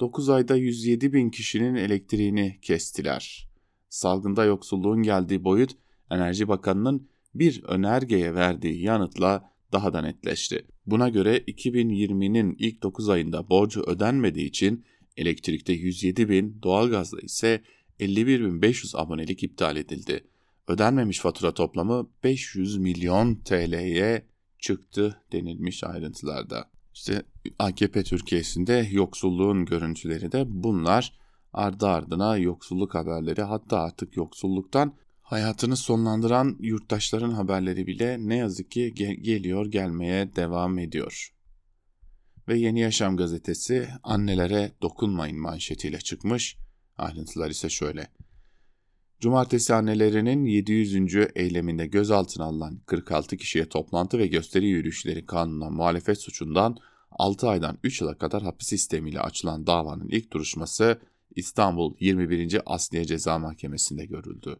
9 0.00 0.28
ayda 0.28 0.56
107 0.56 1.12
bin 1.12 1.30
kişinin 1.30 1.74
elektriğini 1.74 2.58
kestiler. 2.62 3.48
Salgında 3.88 4.44
yoksulluğun 4.44 5.02
geldiği 5.02 5.44
boyut 5.44 5.70
Enerji 6.10 6.48
Bakanı'nın 6.48 7.08
bir 7.34 7.62
önergeye 7.64 8.34
verdiği 8.34 8.82
yanıtla 8.82 9.52
daha 9.72 9.92
da 9.92 10.00
netleşti. 10.00 10.66
Buna 10.86 11.08
göre 11.08 11.38
2020'nin 11.38 12.56
ilk 12.58 12.82
9 12.82 13.08
ayında 13.08 13.48
borcu 13.48 13.82
ödenmediği 13.82 14.46
için 14.46 14.84
elektrikte 15.16 15.72
107 15.72 16.28
bin, 16.28 16.62
doğalgazda 16.62 17.20
ise 17.20 17.62
51.500 18.00 18.96
abonelik 18.98 19.42
iptal 19.42 19.76
edildi. 19.76 20.24
Ödenmemiş 20.68 21.20
fatura 21.20 21.54
toplamı 21.54 22.10
500 22.24 22.78
milyon 22.78 23.34
TL'ye 23.34 24.31
çıktı 24.62 25.20
denilmiş 25.32 25.84
ayrıntılarda. 25.84 26.70
İşte 26.94 27.22
AKP 27.58 28.02
Türkiye'sinde 28.02 28.88
yoksulluğun 28.90 29.64
görüntüleri 29.64 30.32
de 30.32 30.44
bunlar. 30.46 31.12
Ardı 31.52 31.86
ardına 31.86 32.36
yoksulluk 32.36 32.94
haberleri 32.94 33.42
hatta 33.42 33.80
artık 33.80 34.16
yoksulluktan 34.16 34.94
hayatını 35.22 35.76
sonlandıran 35.76 36.56
yurttaşların 36.60 37.30
haberleri 37.30 37.86
bile 37.86 38.16
ne 38.20 38.36
yazık 38.36 38.70
ki 38.70 38.92
ge- 38.96 39.20
geliyor 39.20 39.66
gelmeye 39.66 40.36
devam 40.36 40.78
ediyor. 40.78 41.34
Ve 42.48 42.58
Yeni 42.58 42.80
Yaşam 42.80 43.16
gazetesi 43.16 43.88
annelere 44.02 44.72
dokunmayın 44.82 45.40
manşetiyle 45.40 45.98
çıkmış. 45.98 46.56
Ayrıntılar 46.98 47.50
ise 47.50 47.68
şöyle. 47.68 48.08
Cumartesi 49.22 49.74
annelerinin 49.74 50.44
700. 50.44 51.14
eyleminde 51.34 51.86
gözaltına 51.86 52.44
alınan 52.44 52.80
46 52.86 53.36
kişiye 53.36 53.68
toplantı 53.68 54.18
ve 54.18 54.26
gösteri 54.26 54.66
yürüyüşleri 54.66 55.26
kanununa 55.26 55.70
muhalefet 55.70 56.18
suçundan 56.18 56.76
6 57.10 57.48
aydan 57.48 57.78
3 57.82 58.00
yıla 58.00 58.18
kadar 58.18 58.42
hapis 58.42 58.68
sistemiyle 58.68 59.20
açılan 59.20 59.66
davanın 59.66 60.08
ilk 60.08 60.32
duruşması 60.32 61.00
İstanbul 61.36 61.94
21. 62.00 62.60
Asliye 62.66 63.04
Ceza 63.04 63.38
Mahkemesi'nde 63.38 64.06
görüldü. 64.06 64.56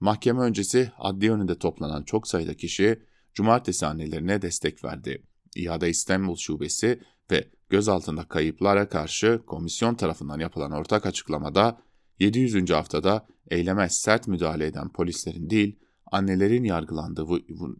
Mahkeme 0.00 0.40
öncesi 0.40 0.92
adliye 0.98 1.32
önünde 1.32 1.58
toplanan 1.58 2.02
çok 2.02 2.28
sayıda 2.28 2.54
kişi 2.54 3.02
cumartesi 3.32 3.86
annelerine 3.86 4.42
destek 4.42 4.84
verdi. 4.84 5.22
İade 5.56 5.90
İstanbul 5.90 6.36
Şubesi 6.36 7.00
ve 7.30 7.48
gözaltında 7.68 8.24
kayıplara 8.28 8.88
karşı 8.88 9.42
komisyon 9.46 9.94
tarafından 9.94 10.38
yapılan 10.38 10.72
ortak 10.72 11.06
açıklamada 11.06 11.84
700. 12.20 12.70
haftada 12.70 13.26
eyleme 13.50 13.88
sert 13.88 14.28
müdahale 14.28 14.66
eden 14.66 14.88
polislerin 14.92 15.50
değil, 15.50 15.78
annelerin 16.12 16.64
yargılandığı, 16.64 17.26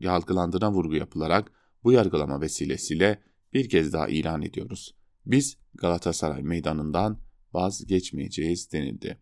yargılandığına 0.00 0.72
vurgu 0.72 0.94
yapılarak 0.94 1.52
bu 1.84 1.92
yargılama 1.92 2.40
vesilesiyle 2.40 3.22
bir 3.52 3.68
kez 3.68 3.92
daha 3.92 4.08
ilan 4.08 4.42
ediyoruz. 4.42 4.94
Biz 5.26 5.56
Galatasaray 5.74 6.42
meydanından 6.42 7.18
vazgeçmeyeceğiz 7.52 8.72
denildi. 8.72 9.18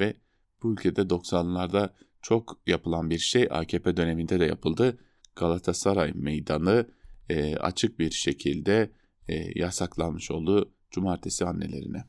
Ve 0.00 0.14
bu 0.62 0.72
ülkede 0.72 1.00
90'larda 1.00 1.90
çok 2.22 2.60
yapılan 2.66 3.10
bir 3.10 3.18
şey 3.18 3.48
AKP 3.50 3.96
döneminde 3.96 4.40
de 4.40 4.44
yapıldı. 4.44 4.98
Galatasaray 5.36 6.12
meydanı 6.14 6.86
e, 7.28 7.56
açık 7.56 7.98
bir 7.98 8.10
şekilde 8.10 8.90
e, 9.28 9.60
yasaklanmış 9.60 10.30
oldu 10.30 10.72
cumartesi 10.90 11.44
annelerine. 11.44 12.04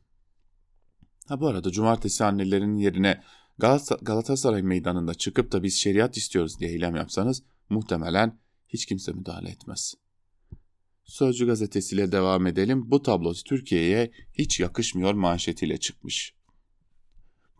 Ha 1.30 1.40
bu 1.40 1.48
arada 1.48 1.72
cumartesi 1.72 2.24
annelerinin 2.24 2.78
yerine 2.78 3.22
Galatasaray 4.02 4.62
meydanında 4.62 5.14
çıkıp 5.14 5.52
da 5.52 5.64
biz 5.64 5.76
şeriat 5.76 6.18
istiyoruz 6.18 6.60
diye 6.60 6.72
eylem 6.72 6.96
yapsanız 6.96 7.44
muhtemelen 7.70 8.40
hiç 8.68 8.86
kimse 8.86 9.12
müdahale 9.12 9.50
etmez. 9.50 9.94
Sözcü 11.06 11.46
gazetesiyle 11.46 12.12
devam 12.12 12.48
edelim. 12.48 12.92
Bu 12.92 13.02
tablo 13.02 13.34
Türkiye'ye 13.34 14.12
hiç 14.34 14.60
yakışmıyor 14.60 15.14
manşetiyle 15.14 15.78
çıkmış. 15.78 16.34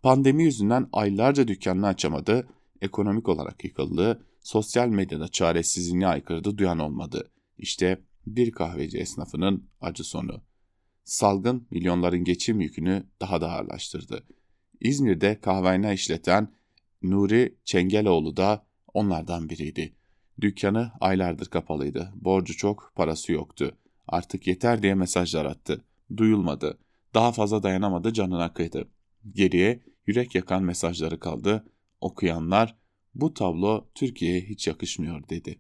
Pandemi 0.04 0.44
yüzünden 0.44 0.90
aylarca 0.94 1.48
dükkanını 1.48 1.88
açamadı, 1.88 2.48
ekonomik 2.82 3.30
olarak 3.30 3.64
yıkıldı, 3.64 4.26
sosyal 4.42 4.88
medyada 4.88 5.28
çaresizliğine 5.28 6.08
aykırdı 6.08 6.58
duyan 6.58 6.80
olmadı. 6.80 7.32
İşte 7.58 8.02
bir 8.28 8.52
kahveci 8.52 8.98
esnafının 8.98 9.70
acı 9.82 10.04
sonu. 10.04 10.49
Salgın 11.10 11.68
milyonların 11.72 12.24
geçim 12.24 12.62
yükünü 12.62 13.04
daha 13.22 13.42
da 13.42 13.52
ağırlaştırdı. 13.52 14.24
İzmir'de 14.82 15.40
kahvehane 15.42 15.94
işleten 15.94 16.54
Nuri 17.02 17.56
Çengeloğlu 17.66 18.38
da 18.38 18.66
onlardan 18.94 19.50
biriydi. 19.50 19.94
Dükkanı 20.42 20.92
aylardır 21.02 21.46
kapalıydı. 21.46 22.14
Borcu 22.16 22.58
çok, 22.58 22.92
parası 22.96 23.32
yoktu. 23.32 23.78
Artık 24.08 24.48
yeter 24.48 24.84
diye 24.84 24.96
mesajlar 24.96 25.46
attı. 25.46 25.86
Duyulmadı. 26.18 26.78
Daha 27.14 27.32
fazla 27.32 27.64
dayanamadı, 27.64 28.14
canına 28.14 28.54
kıydı. 28.54 28.90
Geriye 29.34 29.80
yürek 30.08 30.36
yakan 30.36 30.64
mesajları 30.64 31.20
kaldı. 31.20 31.66
Okuyanlar 32.02 32.76
bu 33.16 33.34
tablo 33.34 33.90
Türkiye'ye 33.96 34.42
hiç 34.42 34.68
yakışmıyor 34.68 35.30
dedi. 35.30 35.60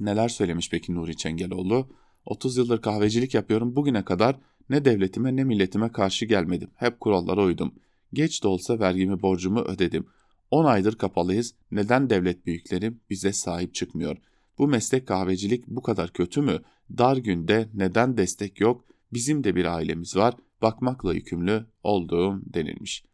Neler 0.00 0.28
söylemiş 0.28 0.70
peki 0.70 0.94
Nuri 0.94 1.16
Çengeloğlu? 1.16 2.00
30 2.26 2.56
yıldır 2.56 2.82
kahvecilik 2.82 3.34
yapıyorum. 3.34 3.76
Bugüne 3.76 4.04
kadar 4.04 4.38
ne 4.70 4.84
devletime 4.84 5.36
ne 5.36 5.44
milletime 5.44 5.92
karşı 5.92 6.26
gelmedim. 6.26 6.70
Hep 6.76 7.00
kurallara 7.00 7.42
uydum. 7.42 7.74
Geç 8.12 8.42
de 8.42 8.48
olsa 8.48 8.78
vergimi 8.78 9.22
borcumu 9.22 9.60
ödedim. 9.60 10.06
10 10.50 10.64
aydır 10.64 10.98
kapalıyız. 10.98 11.54
Neden 11.70 12.10
devlet 12.10 12.46
büyükleri 12.46 12.92
bize 13.10 13.32
sahip 13.32 13.74
çıkmıyor? 13.74 14.16
Bu 14.58 14.68
meslek 14.68 15.06
kahvecilik 15.06 15.66
bu 15.66 15.82
kadar 15.82 16.12
kötü 16.12 16.42
mü? 16.42 16.58
Dar 16.98 17.16
günde 17.16 17.68
neden 17.74 18.16
destek 18.16 18.60
yok? 18.60 18.84
Bizim 19.12 19.44
de 19.44 19.56
bir 19.56 19.64
ailemiz 19.64 20.16
var. 20.16 20.34
Bakmakla 20.62 21.14
yükümlü 21.14 21.66
olduğum 21.82 22.40
denilmiş. 22.46 23.04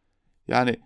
Yani 0.48 0.76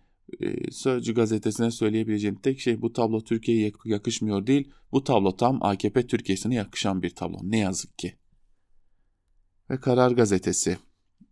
Sözcü 0.70 1.14
gazetesine 1.14 1.70
söyleyebileceğim 1.70 2.36
tek 2.36 2.60
şey 2.60 2.82
bu 2.82 2.92
tablo 2.92 3.24
Türkiye'ye 3.24 3.72
yakışmıyor 3.84 4.46
değil. 4.46 4.70
Bu 4.92 5.04
tablo 5.04 5.36
tam 5.36 5.62
AKP 5.62 6.06
Türkiye'sine 6.06 6.54
yakışan 6.54 7.02
bir 7.02 7.10
tablo. 7.10 7.38
Ne 7.42 7.58
yazık 7.58 7.98
ki. 7.98 8.14
Ve 9.70 9.80
Karar 9.80 10.10
Gazetesi. 10.10 10.78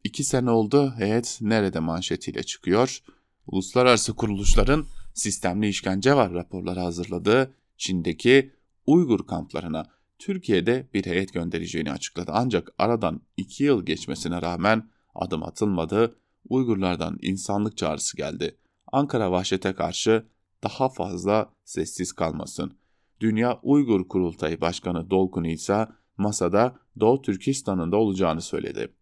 İki 0.04 0.24
sene 0.24 0.50
oldu 0.50 0.94
heyet 0.98 1.38
nerede 1.40 1.80
manşetiyle 1.80 2.42
çıkıyor. 2.42 3.02
Uluslararası 3.46 4.14
kuruluşların 4.14 4.86
sistemli 5.14 5.68
işkence 5.68 6.14
var 6.14 6.32
raporları 6.32 6.80
hazırladığı 6.80 7.54
Çin'deki 7.76 8.52
Uygur 8.86 9.26
kamplarına 9.26 9.86
Türkiye'de 10.18 10.88
bir 10.94 11.06
heyet 11.06 11.32
göndereceğini 11.32 11.92
açıkladı. 11.92 12.32
Ancak 12.34 12.72
aradan 12.78 13.20
iki 13.36 13.64
yıl 13.64 13.86
geçmesine 13.86 14.42
rağmen 14.42 14.90
adım 15.14 15.42
atılmadı. 15.42 16.16
Uygurlardan 16.48 17.18
insanlık 17.22 17.76
çağrısı 17.76 18.16
geldi. 18.16 18.56
Ankara 18.92 19.32
vahşete 19.32 19.72
karşı 19.72 20.26
daha 20.62 20.88
fazla 20.88 21.52
sessiz 21.64 22.12
kalmasın. 22.12 22.78
Dünya 23.20 23.60
Uygur 23.62 24.08
Kurultayı 24.08 24.60
Başkanı 24.60 25.10
Dolkun 25.10 25.44
ise 25.44 25.86
masada 26.16 26.78
Doğu 27.00 27.22
Türkistan'ın 27.22 27.92
da 27.92 27.96
olacağını 27.96 28.40
söyledi. 28.40 28.94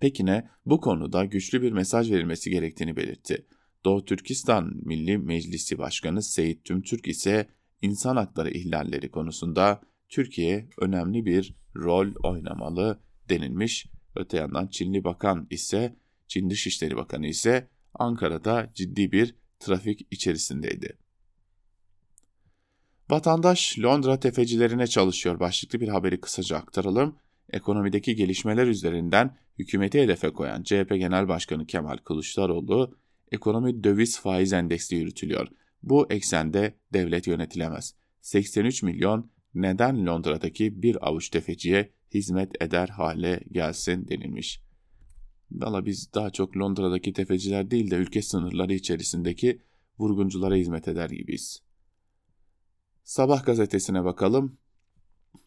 Pekin'e 0.00 0.48
bu 0.66 0.80
konuda 0.80 1.24
güçlü 1.24 1.62
bir 1.62 1.72
mesaj 1.72 2.10
verilmesi 2.10 2.50
gerektiğini 2.50 2.96
belirtti. 2.96 3.46
Doğu 3.84 4.04
Türkistan 4.04 4.72
Milli 4.84 5.18
Meclisi 5.18 5.78
Başkanı 5.78 6.22
Seyit 6.22 6.64
Tümtürk 6.64 7.08
ise 7.08 7.48
insan 7.82 8.16
hakları 8.16 8.50
ihlalleri 8.50 9.10
konusunda 9.10 9.80
Türkiye 10.08 10.68
önemli 10.78 11.26
bir 11.26 11.54
rol 11.76 12.08
oynamalı 12.22 13.00
denilmiş. 13.28 13.86
Öte 14.16 14.36
yandan 14.36 14.66
Çinli 14.66 15.04
Bakan 15.04 15.46
ise 15.50 15.96
Çin 16.28 16.50
Dışişleri 16.50 16.96
Bakanı 16.96 17.26
ise 17.26 17.68
Ankara'da 17.94 18.70
ciddi 18.74 19.12
bir 19.12 19.34
trafik 19.60 20.06
içerisindeydi. 20.10 20.98
Vatandaş 23.10 23.78
Londra 23.78 24.20
tefecilerine 24.20 24.86
çalışıyor 24.86 25.40
başlıklı 25.40 25.80
bir 25.80 25.88
haberi 25.88 26.20
kısaca 26.20 26.56
aktaralım. 26.56 27.16
Ekonomideki 27.52 28.14
gelişmeler 28.14 28.66
üzerinden 28.66 29.36
hükümeti 29.58 30.00
hedefe 30.02 30.30
koyan 30.30 30.62
CHP 30.62 30.88
Genel 30.88 31.28
Başkanı 31.28 31.66
Kemal 31.66 31.96
Kılıçdaroğlu, 31.96 32.98
ekonomi 33.32 33.84
döviz 33.84 34.20
faiz 34.20 34.52
endeksli 34.52 34.96
yürütülüyor. 34.96 35.48
Bu 35.82 36.12
eksende 36.12 36.74
devlet 36.92 37.26
yönetilemez. 37.26 37.94
83 38.20 38.82
milyon 38.82 39.30
neden 39.54 40.06
Londra'daki 40.06 40.82
bir 40.82 41.08
avuç 41.08 41.28
tefeciye 41.28 41.90
hizmet 42.14 42.62
eder 42.62 42.88
hale 42.88 43.40
gelsin 43.52 44.08
denilmiş. 44.08 44.62
Valla 45.52 45.86
biz 45.86 46.14
daha 46.14 46.30
çok 46.30 46.56
Londra'daki 46.56 47.12
tefeciler 47.12 47.70
değil 47.70 47.90
de 47.90 47.94
ülke 47.94 48.22
sınırları 48.22 48.74
içerisindeki 48.74 49.62
vurgunculara 49.98 50.54
hizmet 50.54 50.88
eder 50.88 51.10
gibiyiz. 51.10 51.62
Sabah 53.04 53.44
gazetesine 53.44 54.04
bakalım. 54.04 54.58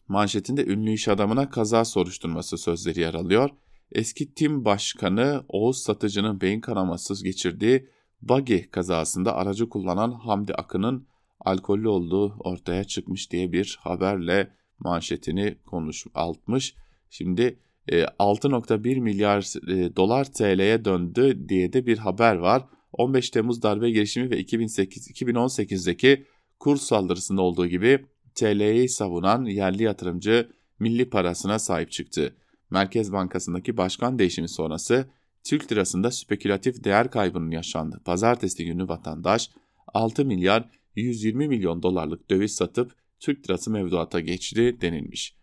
Manşetinde 0.08 0.66
ünlü 0.66 0.92
iş 0.92 1.08
adamına 1.08 1.50
kaza 1.50 1.84
soruşturması 1.84 2.58
sözleri 2.58 3.00
yer 3.00 3.14
alıyor. 3.14 3.50
Eski 3.92 4.34
tim 4.34 4.64
başkanı 4.64 5.44
Oğuz 5.48 5.78
Satıcı'nın 5.78 6.40
beyin 6.40 6.60
kanaması 6.60 7.24
geçirdiği 7.24 7.88
buggy 8.22 8.58
kazasında 8.70 9.34
aracı 9.34 9.68
kullanan 9.68 10.12
Hamdi 10.12 10.54
Akın'ın 10.54 11.06
alkollü 11.40 11.88
olduğu 11.88 12.36
ortaya 12.38 12.84
çıkmış 12.84 13.32
diye 13.32 13.52
bir 13.52 13.78
haberle 13.80 14.50
manşetini 14.78 15.58
konuş 15.66 16.06
altmış. 16.14 16.74
Şimdi 17.10 17.58
6.1 17.88 18.96
e, 18.96 19.00
milyar 19.00 19.68
e, 19.70 19.96
dolar 19.96 20.24
TL'ye 20.24 20.84
döndü 20.84 21.48
diye 21.48 21.72
de 21.72 21.86
bir 21.86 21.98
haber 21.98 22.36
var. 22.36 22.64
15 22.92 23.30
Temmuz 23.30 23.62
darbe 23.62 23.90
girişimi 23.90 24.30
ve 24.30 24.38
2008 24.38 25.10
2018'deki 25.10 26.26
kur 26.60 26.76
saldırısında 26.76 27.42
olduğu 27.42 27.66
gibi 27.66 28.06
TL'yi 28.34 28.88
savunan 28.88 29.44
yerli 29.44 29.82
yatırımcı 29.82 30.48
milli 30.78 31.10
parasına 31.10 31.58
sahip 31.58 31.90
çıktı. 31.90 32.36
Merkez 32.70 33.12
Bankası'ndaki 33.12 33.76
başkan 33.76 34.18
değişimi 34.18 34.48
sonrası 34.48 35.06
Türk 35.44 35.72
lirasında 35.72 36.10
spekülatif 36.10 36.84
değer 36.84 37.10
kaybının 37.10 37.50
yaşandı. 37.50 38.00
Pazartesi 38.04 38.64
günü 38.64 38.88
vatandaş 38.88 39.50
6 39.94 40.24
milyar 40.24 40.70
120 40.96 41.48
milyon 41.48 41.82
dolarlık 41.82 42.30
döviz 42.30 42.54
satıp 42.54 42.92
Türk 43.20 43.44
lirası 43.44 43.70
mevduata 43.70 44.20
geçti 44.20 44.78
denilmiş. 44.80 45.36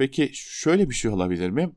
Peki 0.00 0.30
şöyle 0.32 0.90
bir 0.90 0.94
şey 0.94 1.10
olabilir 1.10 1.50
mi? 1.50 1.70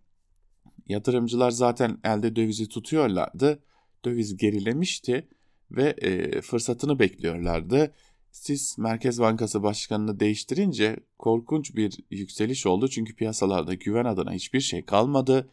Yatırımcılar 0.88 1.52
zaten 1.52 1.98
elde 2.04 2.36
dövizi 2.36 2.70
tutuyorlardı. 2.70 3.64
Döviz 4.06 4.38
gerilemişti 4.38 5.28
ve 5.72 5.96
e, 6.02 6.42
fırsatını 6.42 7.00
bekliyorlardı. 7.00 7.94
Siz 8.32 8.76
Merkez 8.80 9.20
Bankası 9.20 9.64
Başkanı'nı 9.64 10.20
değiştirince 10.20 10.98
korkunç 11.20 11.76
bir 11.76 12.00
yükseliş 12.10 12.66
oldu. 12.66 12.88
Çünkü 12.88 13.16
piyasalarda 13.16 13.74
güven 13.74 14.06
adına 14.06 14.32
hiçbir 14.32 14.62
şey 14.62 14.86
kalmadı. 14.86 15.52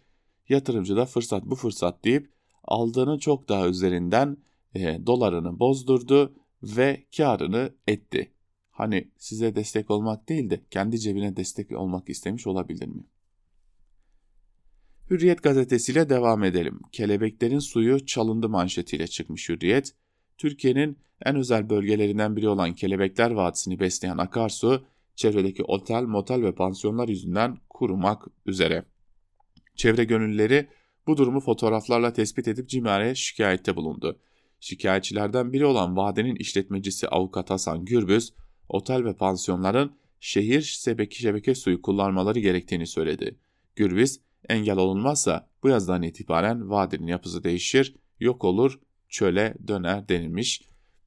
Yatırımcı 0.49 0.97
da 0.97 1.07
fırsat 1.07 1.45
bu 1.45 1.55
fırsat 1.55 2.05
deyip 2.05 2.31
aldığını 2.65 3.19
çok 3.19 3.49
daha 3.49 3.69
üzerinden 3.69 4.37
e, 4.75 5.07
dolarını 5.07 5.61
bozdurdu 5.61 6.35
ve 6.63 7.07
karını 7.17 7.75
etti. 7.87 8.33
Hani 8.81 9.11
size 9.19 9.55
destek 9.55 9.91
olmak 9.91 10.29
değil 10.29 10.51
de 10.51 10.61
kendi 10.71 10.99
cebine 10.99 11.37
destek 11.37 11.73
olmak 11.73 12.09
istemiş 12.09 12.47
olabilir 12.47 12.87
mi? 12.87 13.05
Hürriyet 15.11 15.43
gazetesiyle 15.43 16.09
devam 16.09 16.45
edelim. 16.45 16.81
Kelebeklerin 16.93 17.59
suyu 17.59 18.07
çalındı 18.07 18.49
manşetiyle 18.49 19.07
çıkmış 19.07 19.49
Hürriyet. 19.49 19.95
Türkiye'nin 20.39 20.99
en 21.25 21.37
özel 21.37 21.71
bölgelerinden 21.71 22.37
biri 22.37 22.49
olan 22.49 22.75
Kelebekler 22.75 23.31
Vadisi'ni 23.31 23.81
besleyen 23.81 24.19
akarsu, 24.19 24.85
çevredeki 25.15 25.63
otel, 25.63 26.03
motel 26.03 26.43
ve 26.43 26.55
pansiyonlar 26.55 27.09
yüzünden 27.09 27.57
kurumak 27.69 28.27
üzere. 28.47 28.85
Çevre 29.75 30.05
gönüllüleri 30.05 30.69
bu 31.07 31.17
durumu 31.17 31.41
fotoğraflarla 31.41 32.13
tespit 32.13 32.49
edip 32.49 32.69
CİMER'e 32.69 33.15
şikayette 33.15 33.77
bulundu. 33.77 34.21
Şikayetçilerden 34.61 35.53
biri 35.53 35.67
olan 35.67 35.97
vadenin 35.97 36.37
işletmecisi 36.37 37.09
avukat 37.09 37.51
Hasan 37.51 37.85
Gürbüz, 37.85 38.33
otel 38.71 39.05
ve 39.05 39.17
pansiyonların 39.17 39.93
şehir 40.21 40.63
şebeke, 40.63 41.15
şebeke 41.15 41.55
suyu 41.55 41.83
kullanmaları 41.83 42.39
gerektiğini 42.39 42.87
söyledi. 42.87 43.39
Gürbüz, 43.77 44.21
engel 44.49 44.77
olunmazsa 44.77 45.49
bu 45.63 45.69
yazdan 45.69 46.03
itibaren 46.03 46.71
vadenin 46.71 47.07
yapısı 47.07 47.45
değişir, 47.45 47.95
yok 48.21 48.45
olur, 48.45 48.79
çöle 49.09 49.55
döner 49.69 50.09
denilmiş. 50.09 50.63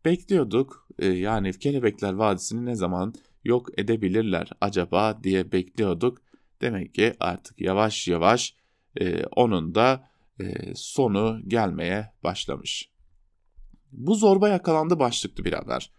Bekliyorduk 0.06 0.88
e, 1.00 1.08
yani 1.08 1.60
Kelebekler 1.60 2.14
Vadisi'ni 2.14 2.66
ne 2.66 2.76
zaman 2.76 3.14
yok 3.44 3.80
edebilirler 3.80 4.50
acaba 4.62 5.24
diye 5.24 5.52
bekliyorduk. 5.52 6.22
Demek 6.62 6.94
ki 6.94 7.14
artık 7.20 7.62
yavaş 7.62 8.08
yavaş 8.08 8.56
e, 9.02 9.26
onun 9.26 9.76
da 9.76 10.10
e, 10.40 10.76
sonu 10.76 11.42
gelmeye 11.48 12.14
başlamış. 12.24 12.90
Bu 13.92 14.16
zorba 14.16 14.50
yakalandı 14.50 15.00
başlıklı 15.00 15.46
bir 15.46 15.54
haber. 15.54 15.92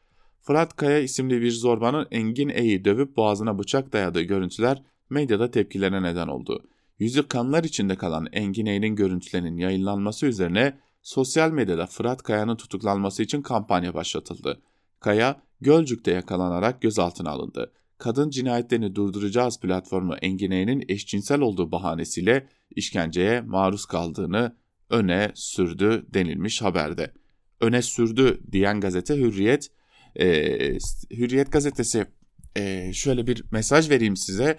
Fırat 0.44 0.76
Kaya 0.76 0.98
isimli 0.98 1.40
bir 1.40 1.50
zorbanın 1.50 2.07
Engin 2.11 2.48
E'yi 2.48 2.85
dövüp 2.85 3.16
boğazına 3.16 3.59
bıçak 3.59 3.92
dayadığı 3.92 4.22
görüntüler 4.22 4.83
medyada 5.11 5.50
tepkilere 5.50 6.02
neden 6.02 6.28
oldu. 6.28 6.64
Yüzü 6.98 7.28
kanlar 7.28 7.64
içinde 7.64 7.96
kalan 7.96 8.26
Engin 8.33 8.66
E'nin 8.66 8.96
görüntülerinin 8.96 9.57
yayınlanması 9.57 10.26
üzerine 10.26 10.78
sosyal 11.02 11.50
medyada 11.50 11.87
Fırat 11.87 12.22
Kaya'nın 12.22 12.57
tutuklanması 12.57 13.22
için 13.22 13.42
kampanya 13.42 13.94
başlatıldı. 13.94 14.62
Kaya, 15.00 15.42
Gölcük'te 15.61 16.11
yakalanarak 16.11 16.83
gözaltına 16.83 17.30
alındı. 17.30 17.72
Kadın 17.98 18.30
cinayetlerini 18.30 18.94
durduracağız 18.94 19.61
platformu 19.61 20.14
Engin 20.14 20.50
E'nin 20.50 20.85
eşcinsel 20.88 21.40
olduğu 21.40 21.72
bahanesiyle 21.72 22.48
işkenceye 22.70 23.40
maruz 23.40 23.87
kaldığını 23.87 24.57
öne 24.90 25.33
sürdü 25.35 26.07
denilmiş 26.14 26.62
haberde. 26.62 27.12
Öne 27.61 27.83
sürdü 27.83 28.40
diyen 28.52 28.80
gazete 28.80 29.16
Hürriyet. 29.16 29.70
Ee, 30.20 30.79
Hürriyet 31.11 31.53
gazetesi 31.53 32.07
e, 32.57 32.92
şöyle 32.92 33.27
bir 33.27 33.44
mesaj 33.50 33.90
vereyim 33.90 34.16
size. 34.16 34.59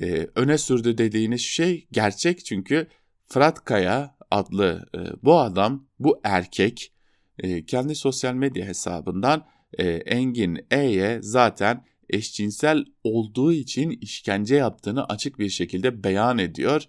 Ee, 0.00 0.26
öne 0.34 0.58
sürdü 0.58 0.98
dediğiniz 0.98 1.40
şey 1.40 1.86
gerçek 1.92 2.44
çünkü 2.44 2.86
Fırat 3.28 3.64
Kaya 3.64 4.16
adlı 4.30 4.88
e, 4.94 4.98
bu 5.22 5.38
adam, 5.38 5.86
bu 5.98 6.20
erkek 6.24 6.92
e, 7.38 7.64
kendi 7.64 7.94
sosyal 7.94 8.34
medya 8.34 8.66
hesabından 8.66 9.46
e, 9.78 9.88
Engin 9.88 10.66
E'ye 10.70 11.18
zaten 11.22 11.84
eşcinsel 12.10 12.84
olduğu 13.04 13.52
için 13.52 13.90
işkence 13.90 14.56
yaptığını 14.56 15.04
açık 15.04 15.38
bir 15.38 15.48
şekilde 15.48 16.04
beyan 16.04 16.38
ediyor. 16.38 16.84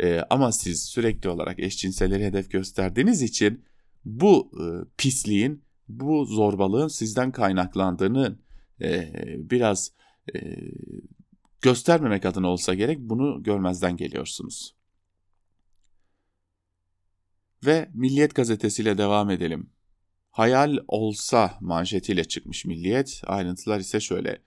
E, 0.00 0.20
ama 0.30 0.52
siz 0.52 0.82
sürekli 0.82 1.28
olarak 1.28 1.58
eşcinselleri 1.58 2.24
hedef 2.24 2.50
gösterdiğiniz 2.50 3.22
için 3.22 3.64
bu 4.04 4.50
e, 4.60 4.64
pisliğin, 4.96 5.64
bu 5.88 6.24
zorbalığın 6.24 6.88
sizden 6.88 7.32
kaynaklandığını 7.32 8.38
e, 8.80 9.12
biraz 9.50 9.92
e, 10.34 10.38
göstermemek 11.60 12.26
adına 12.26 12.48
olsa 12.48 12.74
gerek 12.74 12.98
bunu 13.00 13.42
görmezden 13.42 13.96
geliyorsunuz. 13.96 14.74
Ve 17.66 17.90
Milliyet 17.94 18.34
gazetesiyle 18.34 18.98
devam 18.98 19.30
edelim. 19.30 19.70
Hayal 20.30 20.76
olsa 20.88 21.54
manşetiyle 21.60 22.24
çıkmış 22.24 22.64
Milliyet. 22.64 23.22
Ayrıntılar 23.26 23.80
ise 23.80 24.00
şöyle. 24.00 24.42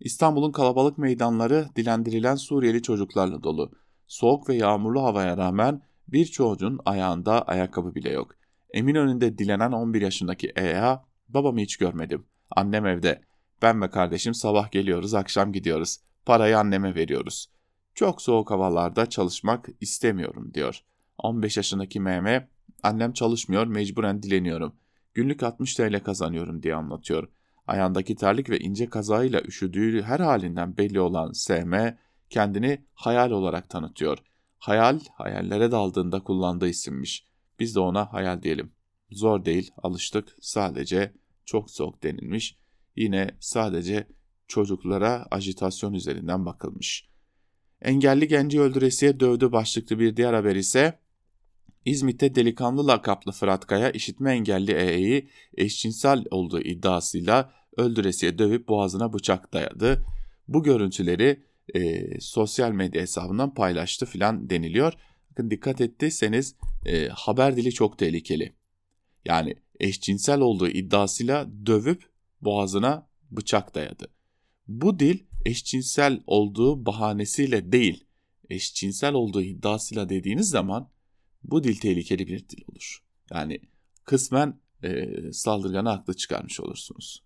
İstanbul'un 0.00 0.52
kalabalık 0.52 0.98
meydanları 0.98 1.68
dilendirilen 1.76 2.34
Suriyeli 2.34 2.82
çocuklarla 2.82 3.42
dolu. 3.42 3.72
Soğuk 4.06 4.48
ve 4.48 4.54
yağmurlu 4.54 5.02
havaya 5.02 5.36
rağmen 5.36 5.82
bir 6.08 6.24
çocuğun 6.24 6.80
ayağında 6.84 7.42
ayakkabı 7.42 7.94
bile 7.94 8.10
yok. 8.10 8.34
Eminönü'nde 8.76 9.38
dilenen 9.38 9.72
11 9.72 10.00
yaşındaki 10.00 10.52
Eya, 10.56 11.04
babamı 11.28 11.60
hiç 11.60 11.76
görmedim. 11.76 12.26
Annem 12.50 12.86
evde. 12.86 13.22
Ben 13.62 13.82
ve 13.82 13.90
kardeşim 13.90 14.34
sabah 14.34 14.70
geliyoruz, 14.70 15.14
akşam 15.14 15.52
gidiyoruz. 15.52 15.98
Parayı 16.26 16.58
anneme 16.58 16.94
veriyoruz. 16.94 17.50
Çok 17.94 18.22
soğuk 18.22 18.50
havalarda 18.50 19.06
çalışmak 19.06 19.68
istemiyorum 19.80 20.50
diyor. 20.54 20.80
15 21.18 21.56
yaşındaki 21.56 22.00
Mehmet 22.00 22.48
Annem 22.82 23.12
çalışmıyor, 23.12 23.66
mecburen 23.66 24.22
dileniyorum. 24.22 24.76
Günlük 25.14 25.42
60 25.42 25.74
TL 25.74 26.00
kazanıyorum 26.00 26.62
diye 26.62 26.74
anlatıyor. 26.74 27.28
Ayağındaki 27.66 28.16
terlik 28.16 28.50
ve 28.50 28.58
ince 28.58 28.86
kazağıyla 28.86 29.40
üşüdüğü 29.40 30.02
her 30.02 30.20
halinden 30.20 30.76
belli 30.76 31.00
olan 31.00 31.32
SM 31.32 31.74
kendini 32.30 32.84
hayal 32.94 33.30
olarak 33.30 33.70
tanıtıyor. 33.70 34.18
Hayal, 34.58 35.00
hayallere 35.14 35.70
daldığında 35.70 36.22
kullandığı 36.22 36.68
isimmiş. 36.68 37.26
Biz 37.60 37.74
de 37.74 37.80
ona 37.80 38.12
hayal 38.12 38.42
diyelim. 38.42 38.72
Zor 39.10 39.44
değil, 39.44 39.70
alıştık. 39.82 40.36
Sadece 40.40 41.12
çok 41.44 41.70
soğuk 41.70 42.02
denilmiş. 42.02 42.58
Yine 42.96 43.30
sadece 43.40 44.08
çocuklara 44.48 45.26
ajitasyon 45.30 45.92
üzerinden 45.92 46.46
bakılmış. 46.46 47.08
Engelli 47.82 48.28
genci 48.28 48.60
öldüresiye 48.60 49.20
dövdü 49.20 49.52
başlıklı 49.52 49.98
bir 49.98 50.16
diğer 50.16 50.32
haber 50.32 50.56
ise 50.56 50.98
İzmit'te 51.84 52.34
delikanlı 52.34 52.86
lakaplı 52.86 53.32
Fırat 53.32 53.66
Kaya 53.66 53.90
işitme 53.90 54.32
engelli 54.32 54.72
EE'yi 54.72 55.28
eşcinsel 55.56 56.24
olduğu 56.30 56.60
iddiasıyla 56.60 57.52
öldüresiye 57.76 58.38
dövüp 58.38 58.68
boğazına 58.68 59.12
bıçak 59.12 59.52
dayadı. 59.52 60.04
Bu 60.48 60.62
görüntüleri 60.62 61.42
e, 61.74 62.20
sosyal 62.20 62.72
medya 62.72 63.02
hesabından 63.02 63.54
paylaştı 63.54 64.06
filan 64.06 64.50
deniliyor. 64.50 64.92
Bakın 65.30 65.50
dikkat 65.50 65.80
ettiyseniz 65.80 66.54
e, 66.86 67.08
haber 67.08 67.56
dili 67.56 67.72
çok 67.72 67.98
tehlikeli. 67.98 68.56
Yani 69.24 69.54
eşcinsel 69.80 70.40
olduğu 70.40 70.68
iddiasıyla 70.68 71.50
dövüp 71.66 72.10
boğazına 72.40 73.08
bıçak 73.30 73.74
dayadı. 73.74 74.08
Bu 74.68 74.98
dil 74.98 75.18
eşcinsel 75.44 76.22
olduğu 76.26 76.86
bahanesiyle 76.86 77.72
değil, 77.72 78.04
eşcinsel 78.50 79.14
olduğu 79.14 79.42
iddiasıyla 79.42 80.08
dediğiniz 80.08 80.48
zaman 80.48 80.90
bu 81.44 81.64
dil 81.64 81.76
tehlikeli 81.76 82.26
bir 82.26 82.48
dil 82.48 82.62
olur. 82.68 83.02
Yani 83.30 83.60
kısmen 84.04 84.60
e, 84.82 85.06
saldırganı 85.32 85.88
haklı 85.88 86.14
çıkarmış 86.16 86.60
olursunuz. 86.60 87.22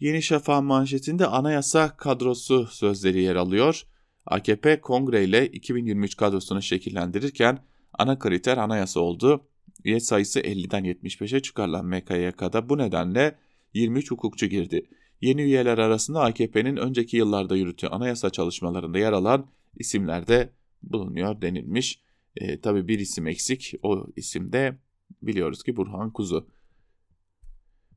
Yeni 0.00 0.22
Şafak 0.22 0.62
manşetinde 0.62 1.26
anayasa 1.26 1.96
kadrosu 1.96 2.66
sözleri 2.66 3.22
yer 3.22 3.36
alıyor. 3.36 3.86
AKP 4.26 4.80
kongre 4.80 5.24
ile 5.24 5.46
2023 5.46 6.16
kadrosunu 6.16 6.62
şekillendirirken 6.62 7.64
ana 7.98 8.18
kriter 8.18 8.56
anayasa 8.56 9.00
oldu. 9.00 9.48
Üye 9.84 10.00
sayısı 10.00 10.40
50'den 10.40 10.84
75'e 10.84 11.40
çıkarılan 11.40 11.86
MKYK'da 11.86 12.68
bu 12.68 12.78
nedenle 12.78 13.38
23 13.74 14.10
hukukçu 14.10 14.46
girdi. 14.46 14.86
Yeni 15.20 15.42
üyeler 15.42 15.78
arasında 15.78 16.20
AKP'nin 16.20 16.76
önceki 16.76 17.16
yıllarda 17.16 17.56
yürüttüğü 17.56 17.86
anayasa 17.86 18.30
çalışmalarında 18.30 18.98
yer 18.98 19.12
alan 19.12 19.46
isimler 19.76 20.26
de 20.26 20.50
bulunuyor 20.82 21.42
denilmiş. 21.42 22.00
E, 22.36 22.60
tabii 22.60 22.88
bir 22.88 22.98
isim 22.98 23.26
eksik. 23.26 23.74
O 23.82 24.06
isim 24.16 24.52
de 24.52 24.78
biliyoruz 25.22 25.62
ki 25.62 25.76
Burhan 25.76 26.12
Kuzu. 26.12 26.48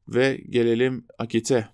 Ve 0.07 0.41
gelelim 0.49 1.05
Akit'e. 1.17 1.67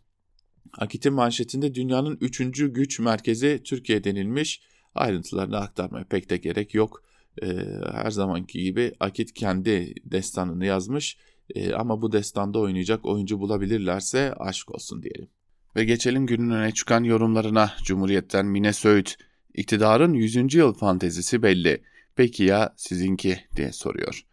Akit'in 0.78 1.14
manşetinde 1.14 1.76
dünyanın 1.76 2.18
üçüncü 2.22 2.74
güç 2.74 3.00
merkezi 3.00 3.62
Türkiye 3.64 4.04
denilmiş. 4.04 4.62
Ayrıntılarını 4.96 5.58
aktarmaya 5.58 6.06
pek 6.06 6.30
de 6.30 6.38
gerek 6.38 6.74
yok. 6.74 7.05
E, 7.43 7.48
her 7.93 8.12
zamanki 8.12 8.63
gibi 8.63 8.93
Akit 9.00 9.34
kendi 9.34 9.93
destanını 10.06 10.65
yazmış. 10.65 11.17
E, 11.56 11.74
ama 11.74 12.02
bu 12.02 12.12
destanda 12.12 12.60
oynayacak 12.60 13.06
oyuncu 13.06 13.39
bulabilirlerse 13.39 14.34
aşk 14.34 14.76
olsun 14.76 15.04
diyelim. 15.04 15.30
Ve 15.76 15.84
geçelim 15.84 16.28
günün 16.28 16.50
öne 16.50 16.71
çıkan 16.71 17.04
yorumlarına. 17.04 17.71
Cumhuriyet'ten 17.84 18.45
Mine 18.45 18.74
Söğüt. 18.74 19.17
İktidarın 19.54 20.13
100. 20.13 20.54
yıl 20.54 20.74
fantezisi 20.74 21.43
belli. 21.43 21.82
Peki 22.15 22.43
ya 22.43 22.74
sizinki 22.78 23.39
diye 23.56 23.71
soruyor. 23.71 24.26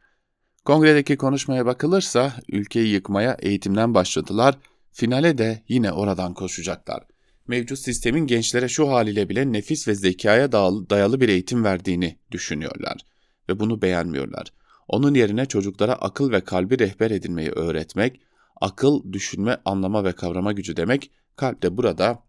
Kongredeki 0.65 1.17
konuşmaya 1.17 1.67
bakılırsa 1.67 2.33
ülkeyi 2.49 2.93
yıkmaya 2.93 3.37
eğitimden 3.41 3.95
başladılar, 3.95 4.59
finale 4.93 5.39
de 5.39 5.63
yine 5.69 5.93
oradan 5.93 6.35
koşacaklar. 6.35 7.03
Mevcut 7.49 7.79
sistemin 7.79 8.27
gençlere 8.27 8.69
şu 8.69 8.89
haliyle 8.89 9.29
bile 9.29 9.53
nefis 9.53 9.89
ve 9.89 9.95
zekaya 9.95 10.53
dayalı 10.53 11.21
bir 11.21 11.29
eğitim 11.29 11.65
verdiğini 11.65 12.19
düşünüyorlar 12.31 13.01
ve 13.49 13.61
bunu 13.61 13.83
beğenmiyorlar. 13.83 14.53
Onun 14.89 15.15
yerine 15.15 15.47
çocuklara 15.47 15.93
akıl 15.93 16.33
ve 16.33 16.41
kalbi 16.41 16.79
rehber 16.79 17.11
edinmeyi 17.11 17.51
öğretmek, 17.51 18.21
akıl, 18.61 19.13
düşünme, 19.13 19.57
anlama 19.65 20.05
ve 20.05 20.13
kavrama 20.13 20.53
gücü 20.53 20.77
demek, 20.77 21.11
kalp 21.37 21.63
de 21.63 21.77
burada 21.77 22.23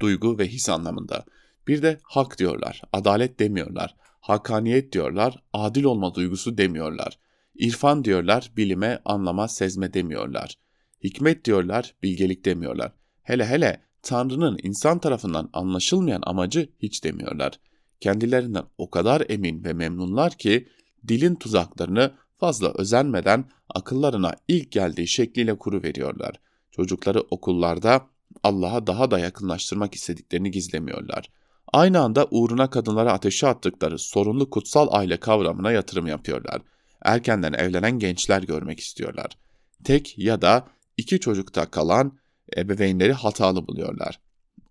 duygu 0.00 0.38
ve 0.38 0.48
his 0.48 0.68
anlamında. 0.68 1.24
Bir 1.68 1.82
de 1.82 1.98
hak 2.02 2.38
diyorlar, 2.38 2.82
adalet 2.92 3.40
demiyorlar, 3.40 3.96
hakaniyet 4.20 4.92
diyorlar, 4.92 5.42
adil 5.52 5.84
olma 5.84 6.14
duygusu 6.14 6.58
demiyorlar. 6.58 7.18
İrfan 7.54 8.04
diyorlar, 8.04 8.52
bilime, 8.56 9.00
anlama, 9.04 9.48
sezme 9.48 9.94
demiyorlar. 9.94 10.58
Hikmet 11.04 11.44
diyorlar, 11.44 11.94
bilgelik 12.02 12.44
demiyorlar. 12.44 12.92
Hele 13.22 13.46
hele 13.46 13.85
Tanrı'nın 14.06 14.58
insan 14.62 14.98
tarafından 14.98 15.50
anlaşılmayan 15.52 16.22
amacı 16.26 16.68
hiç 16.82 17.04
demiyorlar. 17.04 17.60
Kendilerinden 18.00 18.64
o 18.78 18.90
kadar 18.90 19.22
emin 19.28 19.64
ve 19.64 19.72
memnunlar 19.72 20.32
ki 20.32 20.68
dilin 21.08 21.34
tuzaklarını 21.34 22.12
fazla 22.38 22.72
özenmeden 22.74 23.44
akıllarına 23.74 24.34
ilk 24.48 24.72
geldiği 24.72 25.08
şekliyle 25.08 25.58
kuru 25.58 25.82
veriyorlar. 25.82 26.40
Çocukları 26.70 27.20
okullarda 27.20 28.06
Allah'a 28.42 28.86
daha 28.86 29.10
da 29.10 29.18
yakınlaştırmak 29.18 29.94
istediklerini 29.94 30.50
gizlemiyorlar. 30.50 31.30
Aynı 31.72 32.00
anda 32.00 32.26
uğruna 32.30 32.70
kadınlara 32.70 33.12
ateşe 33.12 33.46
attıkları 33.46 33.98
sorunlu 33.98 34.50
kutsal 34.50 34.88
aile 34.90 35.16
kavramına 35.16 35.72
yatırım 35.72 36.06
yapıyorlar. 36.06 36.62
Erkenden 37.02 37.52
evlenen 37.52 37.98
gençler 37.98 38.42
görmek 38.42 38.80
istiyorlar. 38.80 39.38
Tek 39.84 40.18
ya 40.18 40.42
da 40.42 40.66
iki 40.96 41.20
çocukta 41.20 41.70
kalan 41.70 42.18
ebeveynleri 42.56 43.12
hatalı 43.12 43.66
buluyorlar. 43.66 44.20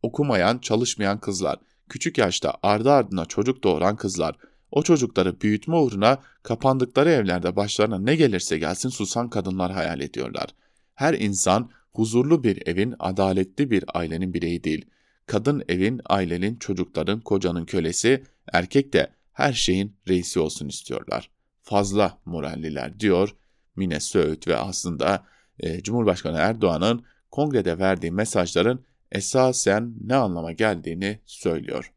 Okumayan, 0.01 0.57
çalışmayan 0.57 1.19
kızlar, 1.19 1.57
küçük 1.89 2.17
yaşta 2.17 2.53
ardı 2.63 2.91
ardına 2.91 3.25
çocuk 3.25 3.63
doğuran 3.63 3.95
kızlar, 3.95 4.35
o 4.71 4.83
çocukları 4.83 5.41
büyütme 5.41 5.75
uğruna 5.75 6.17
kapandıkları 6.43 7.09
evlerde 7.09 7.55
başlarına 7.55 7.99
ne 7.99 8.15
gelirse 8.15 8.57
gelsin 8.57 8.89
susan 8.89 9.29
kadınlar 9.29 9.71
hayal 9.71 10.01
ediyorlar. 10.01 10.49
Her 10.95 11.13
insan 11.13 11.69
huzurlu 11.93 12.43
bir 12.43 12.67
evin, 12.67 12.95
adaletli 12.99 13.71
bir 13.71 13.83
ailenin 13.93 14.33
bireyi 14.33 14.63
değil. 14.63 14.85
Kadın 15.25 15.63
evin, 15.69 16.01
ailenin, 16.05 16.55
çocukların, 16.55 17.19
kocanın 17.19 17.65
kölesi, 17.65 18.23
erkek 18.53 18.93
de 18.93 19.07
her 19.33 19.53
şeyin 19.53 19.95
reisi 20.07 20.39
olsun 20.39 20.67
istiyorlar. 20.67 21.29
Fazla 21.61 22.17
moralliler 22.25 22.99
diyor 22.99 23.35
Mine 23.75 23.99
Söğüt 23.99 24.47
ve 24.47 24.57
aslında 24.57 25.25
e, 25.59 25.83
Cumhurbaşkanı 25.83 26.37
Erdoğan'ın 26.37 27.05
kongrede 27.35 27.79
verdiği 27.79 28.11
mesajların 28.11 28.85
esasen 29.11 29.93
ne 30.01 30.15
anlama 30.15 30.51
geldiğini 30.51 31.19
söylüyor. 31.25 31.93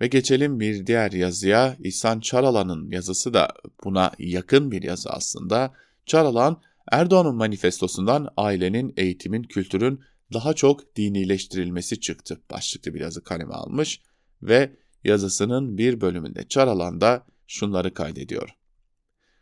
Ve 0.00 0.06
geçelim 0.06 0.60
bir 0.60 0.86
diğer 0.86 1.12
yazıya. 1.12 1.76
İhsan 1.78 2.20
Çaralan'ın 2.20 2.90
yazısı 2.90 3.34
da 3.34 3.48
buna 3.84 4.12
yakın 4.18 4.70
bir 4.70 4.82
yazı 4.82 5.10
aslında. 5.10 5.72
Çaralan, 6.06 6.62
Erdoğan'ın 6.92 7.34
manifestosundan 7.34 8.28
ailenin, 8.36 8.94
eğitimin, 8.96 9.42
kültürün 9.42 10.00
daha 10.32 10.54
çok 10.54 10.96
dinileştirilmesi 10.96 12.00
çıktı 12.00 12.40
başlıklı 12.50 12.94
bir 12.94 13.00
yazı 13.00 13.24
kaleme 13.24 13.54
almış 13.54 14.00
ve 14.42 14.76
yazısının 15.04 15.78
bir 15.78 16.00
bölümünde 16.00 16.48
Çaralan 16.48 17.00
şunları 17.46 17.94
kaydediyor. 17.94 18.59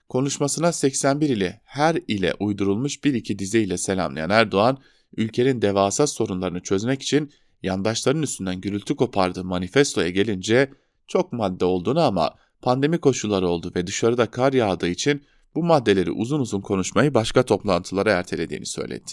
Konuşmasına 0.08 0.72
81 0.72 1.28
ile 1.28 1.60
her 1.64 1.94
ile 2.08 2.34
uydurulmuş 2.40 3.04
bir 3.04 3.14
iki 3.14 3.38
dize 3.38 3.60
ile 3.60 3.78
selamlayan 3.78 4.30
Erdoğan, 4.30 4.78
ülkenin 5.16 5.62
devasa 5.62 6.06
sorunlarını 6.06 6.60
çözmek 6.60 7.02
için 7.02 7.32
yandaşların 7.62 8.22
üstünden 8.22 8.60
gürültü 8.60 8.96
kopardığı 8.96 9.44
manifestoya 9.44 10.08
gelince 10.08 10.70
çok 11.06 11.32
madde 11.32 11.64
olduğunu 11.64 12.00
ama 12.00 12.34
pandemi 12.62 12.98
koşulları 12.98 13.48
oldu 13.48 13.72
ve 13.76 13.86
dışarıda 13.86 14.30
kar 14.30 14.52
yağdığı 14.52 14.88
için 14.88 15.22
bu 15.54 15.62
maddeleri 15.62 16.10
uzun 16.10 16.40
uzun 16.40 16.60
konuşmayı 16.60 17.14
başka 17.14 17.42
toplantılara 17.42 18.12
ertelediğini 18.12 18.66
söyledi. 18.66 19.12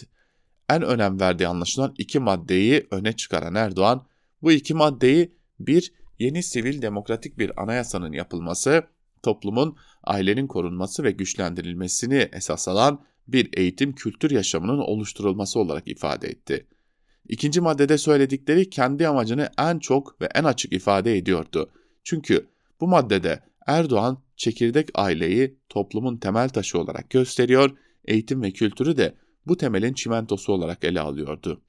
En 0.70 0.82
önem 0.82 1.20
verdiği 1.20 1.48
anlaşılan 1.48 1.94
iki 1.98 2.20
maddeyi 2.20 2.88
öne 2.92 3.14
çıkaran 3.14 3.56
Erdoğan, 3.56 4.06
bu 4.42 4.52
iki 4.52 4.74
maddeyi 4.74 5.32
bir 5.60 5.94
yeni 6.20 6.44
sivil 6.44 6.82
demokratik 6.82 7.40
bir 7.40 7.62
anayasanın 7.64 8.12
yapılması, 8.12 8.84
toplumun 9.26 9.78
ailenin 10.04 10.48
korunması 10.48 11.04
ve 11.04 11.12
güçlendirilmesini 11.12 12.30
esas 12.34 12.68
alan 12.68 13.06
bir 13.28 13.50
eğitim 13.58 13.96
kültür 13.96 14.32
yaşamının 14.32 14.78
oluşturulması 14.78 15.60
olarak 15.60 15.88
ifade 15.88 16.28
etti. 16.28 16.68
İkinci 17.28 17.62
maddede 17.62 17.98
söyledikleri 17.98 18.70
kendi 18.70 19.08
amacını 19.08 19.50
en 19.60 19.80
çok 19.80 20.22
ve 20.22 20.30
en 20.36 20.44
açık 20.44 20.74
ifade 20.74 21.18
ediyordu. 21.18 21.72
Çünkü 22.04 22.48
bu 22.82 22.88
maddede 22.88 23.40
Erdoğan 23.68 24.24
çekirdek 24.36 24.90
aileyi 24.94 25.60
toplumun 25.70 26.18
temel 26.18 26.50
taşı 26.50 26.80
olarak 26.80 27.10
gösteriyor, 27.10 27.78
eğitim 28.06 28.42
ve 28.42 28.52
kültürü 28.52 28.98
de 28.98 29.16
bu 29.48 29.58
temelin 29.58 29.94
çimentosu 29.94 30.54
olarak 30.54 30.84
ele 30.84 31.00
alıyordu. 31.00 31.62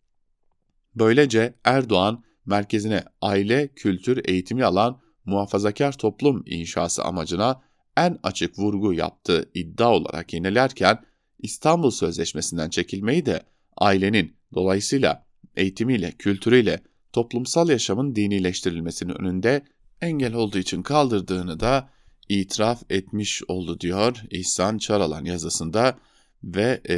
Böylece 0.95 1.55
Erdoğan 1.65 2.25
merkezine 2.47 3.05
aile, 3.21 3.69
kültür, 3.69 4.21
eğitimi 4.25 4.65
alan 4.65 5.01
muhafazakar 5.27 5.93
toplum 5.93 6.43
inşası 6.47 7.05
amacına 7.05 7.63
en 7.97 8.19
açık 8.23 8.59
vurgu 8.59 8.93
yaptığı 8.93 9.51
iddia 9.55 9.93
olarak 9.93 10.33
yenilerken 10.33 10.99
İstanbul 11.39 11.91
Sözleşmesi'nden 11.91 12.71
çekilmeyi 12.71 13.27
de 13.27 13.43
ailenin 13.77 14.37
dolayısıyla 14.55 15.27
eğitimiyle, 15.57 16.13
kültürüyle 16.13 16.81
toplumsal 17.13 17.69
yaşamın 17.69 18.17
dinileştirilmesinin 18.17 19.21
önünde 19.21 19.63
engel 20.01 20.35
olduğu 20.35 20.59
için 20.59 20.83
kaldırdığını 20.83 21.61
da 21.61 21.91
itiraf 22.29 22.83
etmiş 22.91 23.43
oldu 23.49 23.81
diyor 23.81 24.23
İhsan 24.31 24.79
Çaralan 24.79 25.25
yazısında 25.25 25.99
ve 26.45 26.81
e, 26.89 26.97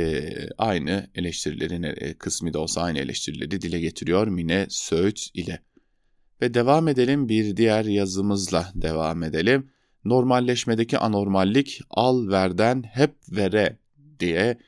aynı 0.58 1.10
eleştirilerin 1.14 1.82
e, 1.82 2.14
kısmı 2.14 2.54
da 2.54 2.58
olsa 2.58 2.82
aynı 2.82 2.98
eleştirileri 2.98 3.50
dile 3.62 3.80
getiriyor 3.80 4.26
Mine 4.26 4.66
Söğüt 4.70 5.28
ile. 5.34 5.62
Ve 6.42 6.54
devam 6.54 6.88
edelim 6.88 7.28
bir 7.28 7.56
diğer 7.56 7.84
yazımızla 7.84 8.72
devam 8.74 9.22
edelim. 9.22 9.70
Normalleşmedeki 10.04 10.98
anormallik 10.98 11.80
al 11.90 12.28
verden 12.28 12.82
hep 12.82 13.14
vere 13.28 13.78
diye 14.20 14.58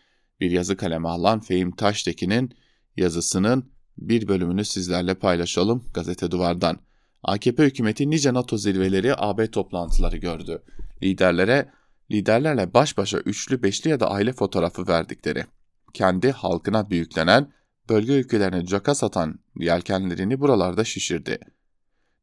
bir 0.40 0.50
yazı 0.50 0.76
kaleme 0.76 1.08
alan 1.08 1.40
Fehim 1.40 1.70
Taştekin'in 1.70 2.54
yazısının 2.96 3.70
bir 3.98 4.28
bölümünü 4.28 4.64
sizlerle 4.64 5.14
paylaşalım 5.14 5.84
gazete 5.94 6.30
duvardan. 6.30 6.78
AKP 7.22 7.64
hükümeti 7.64 8.10
nice 8.10 8.34
NATO 8.34 8.56
zirveleri 8.56 9.14
AB 9.16 9.50
toplantıları 9.50 10.16
gördü. 10.16 10.62
Liderlere 11.02 11.70
liderlerle 12.10 12.74
baş 12.74 12.98
başa 12.98 13.18
üçlü 13.18 13.62
beşli 13.62 13.90
ya 13.90 14.00
da 14.00 14.10
aile 14.10 14.32
fotoğrafı 14.32 14.88
verdikleri, 14.88 15.44
kendi 15.94 16.30
halkına 16.30 16.90
büyüklenen, 16.90 17.52
bölge 17.88 18.12
ülkelerine 18.12 18.66
caka 18.66 18.94
satan 18.94 19.38
yelkenlerini 19.56 20.40
buralarda 20.40 20.84
şişirdi. 20.84 21.38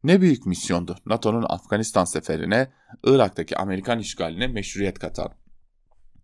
Ne 0.04 0.22
büyük 0.22 0.46
misyondu 0.46 0.96
NATO'nun 1.06 1.46
Afganistan 1.50 2.06
seferine, 2.06 2.72
Irak'taki 3.04 3.58
Amerikan 3.58 4.00
işgaline 4.00 4.48
meşruiyet 4.48 5.00
katan. 5.00 5.34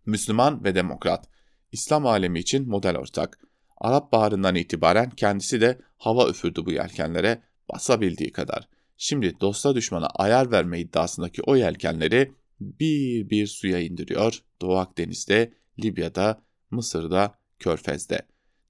Müslüman 0.05 0.63
ve 0.63 0.75
demokrat, 0.75 1.29
İslam 1.71 2.05
alemi 2.05 2.39
için 2.39 2.69
model 2.69 2.97
ortak. 2.97 3.39
Arap 3.77 4.11
Baharı'ndan 4.11 4.55
itibaren 4.55 5.09
kendisi 5.09 5.61
de 5.61 5.81
hava 5.97 6.29
üfürdü 6.29 6.65
bu 6.65 6.71
yelkenlere 6.71 7.41
basabildiği 7.73 8.31
kadar. 8.31 8.67
Şimdi 8.97 9.39
dosta 9.41 9.75
düşmana 9.75 10.07
ayar 10.07 10.51
verme 10.51 10.79
iddiasındaki 10.79 11.41
o 11.41 11.55
yelkenleri 11.55 12.31
bir 12.59 13.29
bir 13.29 13.47
suya 13.47 13.79
indiriyor. 13.79 14.43
Doğu 14.61 14.77
Akdeniz'de, 14.77 15.53
Libya'da, 15.83 16.41
Mısır'da, 16.71 17.39
Körfez'de. 17.59 18.21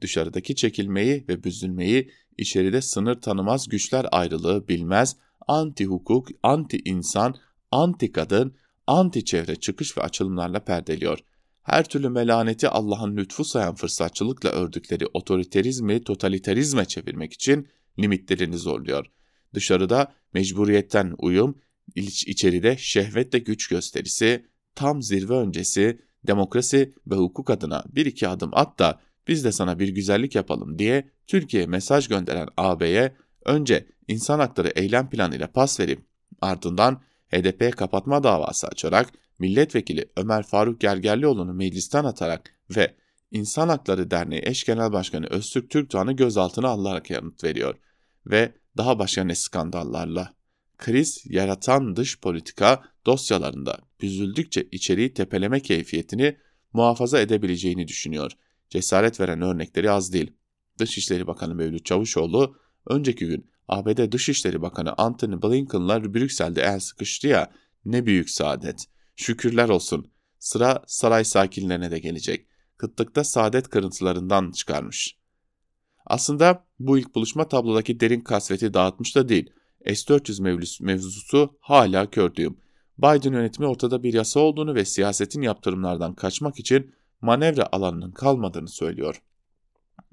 Dışarıdaki 0.02 0.56
çekilmeyi 0.56 1.26
ve 1.30 1.44
büzülmeyi 1.44 2.12
içeride 2.38 2.82
sınır 2.82 3.22
tanımaz 3.22 3.68
güçler 3.68 4.06
ayrılığı 4.12 4.68
bilmez, 4.68 5.16
anti 5.48 5.86
hukuk, 5.86 6.28
anti 6.44 6.82
insan, 6.86 7.36
anti 7.72 8.12
kadın, 8.12 8.56
anti 8.88 9.26
çevre 9.26 9.56
çıkış 9.56 9.98
ve 9.98 10.02
açılımlarla 10.02 10.60
perdeliyor. 10.60 11.20
Her 11.64 11.84
türlü 11.84 12.10
melaneti 12.10 12.70
Allah'ın 12.70 13.18
lütfu 13.18 13.46
sayan 13.46 13.76
fırsatçılıkla 13.76 14.50
ördükleri 14.50 15.06
otoriterizmi 15.14 16.04
totalitarizme 16.04 16.86
çevirmek 16.86 17.34
için 17.34 17.68
limitlerini 18.00 18.58
zorluyor. 18.58 19.06
Dışarıda 19.54 20.14
mecburiyetten 20.34 21.16
uyum, 21.18 21.58
İç, 21.96 22.28
içeride 22.28 22.78
şehvetle 22.78 23.40
güç 23.40 23.68
gösterisi, 23.68 24.46
tam 24.76 25.02
zirve 25.02 25.34
öncesi, 25.34 26.00
demokrasi 26.28 26.94
ve 27.08 27.16
hukuk 27.16 27.50
adına 27.50 27.84
bir 27.96 28.06
iki 28.06 28.28
adım 28.28 28.50
at 28.54 28.80
da 28.80 29.02
biz 29.28 29.44
de 29.44 29.52
sana 29.52 29.80
bir 29.80 29.88
güzellik 29.88 30.36
yapalım 30.36 30.80
diye 30.80 31.10
Türkiye'ye 31.28 31.68
mesaj 31.68 32.08
gönderen 32.08 32.48
AB'ye 32.58 33.16
önce 33.46 33.88
insan 34.08 34.40
hakları 34.40 34.72
eylem 34.76 35.10
planıyla 35.10 35.52
pas 35.52 35.80
verip 35.80 36.06
ardından 36.42 37.02
HDP'ye 37.32 37.72
kapatma 37.72 38.24
davası 38.24 38.68
açarak 38.68 39.10
milletvekili 39.40 40.06
Ömer 40.18 40.44
Faruk 40.44 40.82
Gergerlioğlu'nu 40.82 41.54
meclisten 41.54 42.04
atarak 42.04 42.54
ve 42.76 42.96
İnsan 43.34 43.70
Hakları 43.70 44.12
Derneği 44.12 44.42
Eş 44.46 44.64
Genel 44.64 44.92
Başkanı 44.92 45.28
Öztürk 45.28 45.70
Türkdoğan'ı 45.70 46.14
gözaltına 46.14 46.68
alarak 46.68 47.10
yanıt 47.10 47.44
veriyor 47.44 47.76
ve 48.26 48.54
daha 48.78 49.00
başka 49.00 49.24
ne 49.24 49.36
skandallarla 49.36 50.34
kriz 50.78 51.24
yaratan 51.26 51.96
dış 51.96 52.20
politika 52.20 52.84
dosyalarında 53.06 53.80
büzüldükçe 54.02 54.68
içeriği 54.72 55.14
tepeleme 55.14 55.60
keyfiyetini 55.60 56.38
muhafaza 56.74 57.20
edebileceğini 57.20 57.88
düşünüyor. 57.88 58.32
Cesaret 58.74 59.20
veren 59.20 59.42
örnekleri 59.42 59.92
az 59.92 60.14
değil. 60.14 60.32
Dışişleri 60.80 61.28
Bakanı 61.28 61.56
Mevlüt 61.56 61.86
Çavuşoğlu 61.86 62.58
önceki 62.90 63.28
gün 63.28 63.50
ABD 63.68 64.12
Dışişleri 64.12 64.62
Bakanı 64.62 64.94
Antony 64.98 65.42
Blinken'la 65.42 66.14
Brüksel'de 66.14 66.62
el 66.62 66.80
sıkıştı 66.80 67.28
ya 67.28 67.52
ne 67.86 68.06
büyük 68.06 68.30
saadet. 68.30 68.86
Şükürler 69.16 69.70
olsun. 69.70 70.12
Sıra 70.40 70.84
saray 70.88 71.24
sakinlerine 71.24 71.92
de 71.92 72.00
gelecek. 72.00 72.48
Kıtlıkta 72.78 73.24
saadet 73.24 73.70
kırıntılarından 73.70 74.52
çıkarmış. 74.52 75.18
Aslında 76.06 76.66
bu 76.80 76.98
ilk 76.98 77.16
buluşma 77.16 77.48
tablodaki 77.48 78.00
derin 78.00 78.22
kasveti 78.22 78.74
dağıtmış 78.74 79.16
da 79.16 79.30
değil. 79.30 79.50
S-400 79.86 80.84
mevzusu 80.84 81.58
hala 81.60 82.10
kördüğüm. 82.10 82.58
Biden 82.98 83.34
yönetimi 83.34 83.68
ortada 83.68 84.04
bir 84.04 84.14
yasa 84.14 84.40
olduğunu 84.40 84.76
ve 84.76 84.86
siyasetin 84.86 85.42
yaptırımlardan 85.42 86.14
kaçmak 86.16 86.60
için 86.60 86.94
manevra 87.24 87.70
alanının 87.72 88.12
kalmadığını 88.12 88.68
söylüyor. 88.68 89.22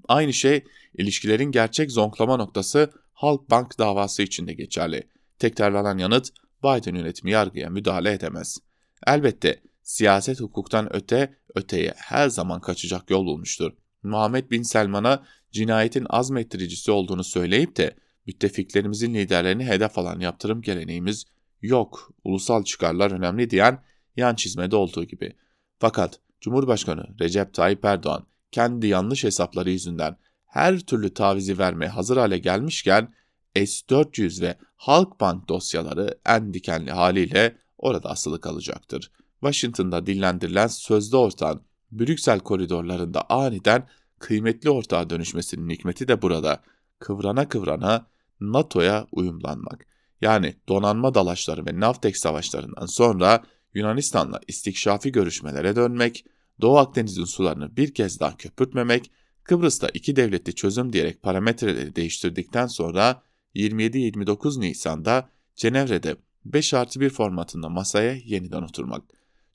Aynı 0.08 0.32
şey 0.32 0.64
ilişkilerin 0.94 1.50
gerçek 1.50 1.92
zonklama 1.92 2.36
noktası 2.36 2.90
Halkbank 3.12 3.78
davası 3.78 4.22
için 4.22 4.46
de 4.46 4.52
geçerli. 4.52 5.08
Tekrarlanan 5.38 5.98
yanıt 5.98 6.28
Biden 6.64 6.94
yönetimi 6.94 7.30
yargıya 7.30 7.70
müdahale 7.70 8.12
edemez. 8.12 8.58
Elbette 9.06 9.62
siyaset 9.82 10.40
hukuktan 10.40 10.96
öte 10.96 11.34
öteye 11.54 11.94
her 11.96 12.28
zaman 12.28 12.60
kaçacak 12.60 13.10
yol 13.10 13.26
bulmuştur. 13.26 13.72
Muhammed 14.02 14.50
Bin 14.50 14.62
Selman'a 14.62 15.24
cinayetin 15.52 16.06
azmettiricisi 16.10 16.90
olduğunu 16.90 17.24
söyleyip 17.24 17.76
de 17.76 17.96
müttefiklerimizin 18.26 19.14
liderlerini 19.14 19.64
hedef 19.64 19.98
alan 19.98 20.20
yaptırım 20.20 20.62
geleneğimiz 20.62 21.24
yok, 21.62 22.12
ulusal 22.24 22.64
çıkarlar 22.64 23.10
önemli 23.10 23.50
diyen 23.50 23.84
yan 24.16 24.34
çizmede 24.34 24.76
olduğu 24.76 25.04
gibi. 25.04 25.32
Fakat 25.78 26.20
Cumhurbaşkanı 26.40 27.06
Recep 27.20 27.54
Tayyip 27.54 27.84
Erdoğan 27.84 28.26
kendi 28.52 28.86
yanlış 28.86 29.24
hesapları 29.24 29.70
yüzünden 29.70 30.16
her 30.46 30.78
türlü 30.78 31.14
tavizi 31.14 31.58
vermeye 31.58 31.88
hazır 31.88 32.16
hale 32.16 32.38
gelmişken 32.38 33.14
S-400 33.56 34.42
ve 34.42 34.56
Halkbank 34.76 35.48
dosyaları 35.48 36.18
en 36.26 36.54
dikenli 36.54 36.90
haliyle 36.90 37.56
orada 37.78 38.10
asılı 38.10 38.40
kalacaktır. 38.40 39.10
Washington'da 39.40 40.06
dillendirilen 40.06 40.66
sözde 40.66 41.16
ortağın 41.16 41.62
Brüksel 41.92 42.40
koridorlarında 42.40 43.30
aniden 43.30 43.88
kıymetli 44.18 44.70
ortağa 44.70 45.10
dönüşmesinin 45.10 45.70
hikmeti 45.70 46.08
de 46.08 46.22
burada. 46.22 46.60
Kıvrana 46.98 47.48
kıvrana 47.48 48.06
NATO'ya 48.40 49.06
uyumlanmak. 49.12 49.86
Yani 50.20 50.54
donanma 50.68 51.14
dalaşları 51.14 51.66
ve 51.66 51.80
Navtex 51.80 52.16
savaşlarından 52.16 52.86
sonra 52.86 53.42
Yunanistan'la 53.74 54.40
istikşafi 54.48 55.12
görüşmelere 55.12 55.76
dönmek, 55.76 56.24
Doğu 56.60 56.78
Akdeniz'in 56.78 57.24
sularını 57.24 57.76
bir 57.76 57.94
kez 57.94 58.20
daha 58.20 58.36
köpürtmemek, 58.36 59.10
Kıbrıs'ta 59.44 59.88
iki 59.94 60.16
devletli 60.16 60.54
çözüm 60.54 60.92
diyerek 60.92 61.22
parametreleri 61.22 61.96
değiştirdikten 61.96 62.66
sonra 62.66 63.22
27-29 63.54 64.60
Nisan'da 64.60 65.28
Cenevre'de 65.56 66.16
5 66.44 66.74
artı 66.74 67.00
1 67.00 67.10
formatında 67.10 67.68
masaya 67.68 68.12
yeniden 68.24 68.62
oturmak. 68.62 69.02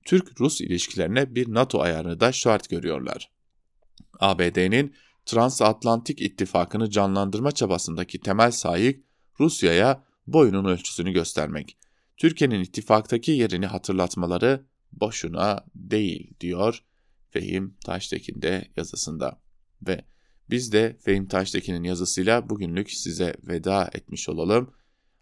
Türk-Rus 0.06 0.62
ilişkilerine 0.62 1.36
bir 1.36 1.54
NATO 1.54 1.82
ayarını 1.82 2.20
da 2.20 2.32
şart 2.32 2.70
görüyorlar. 2.70 3.32
ABD'nin 4.20 4.96
Transatlantik 5.26 6.22
ittifakını 6.22 6.90
canlandırma 6.90 7.52
çabasındaki 7.52 8.20
temel 8.20 8.52
sahip 8.52 9.04
Rusya'ya 9.40 10.04
boyunun 10.28 10.66
ölçüsünü 10.66 11.12
göstermek. 11.12 11.78
Türkiye'nin 12.18 12.64
ittifaktaki 12.64 13.32
yerini 13.32 13.66
hatırlatmaları 13.66 14.66
boşuna 14.92 15.66
değil 15.76 16.34
diyor 16.40 16.84
Fehim 17.30 17.78
Taştekin 17.86 18.42
de 18.42 18.72
yazısında. 18.78 19.42
Ve 19.88 20.06
biz 20.50 20.72
de 20.72 20.98
Fehim 21.02 21.28
Taştekin'in 21.28 21.84
yazısıyla 21.84 22.50
bugünlük 22.50 22.92
size 22.92 23.36
veda 23.44 23.90
etmiş 23.94 24.30
olalım. 24.30 24.74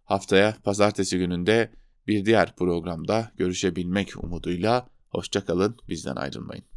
Haftaya 0.04 0.58
pazartesi 0.64 1.18
gününde 1.18 1.72
bir 2.08 2.26
diğer 2.26 2.56
programda 2.56 3.32
görüşebilmek 3.38 4.24
umuduyla 4.24 4.90
hoşçakalın 5.10 5.78
bizden 5.90 6.16
ayrılmayın. 6.16 6.73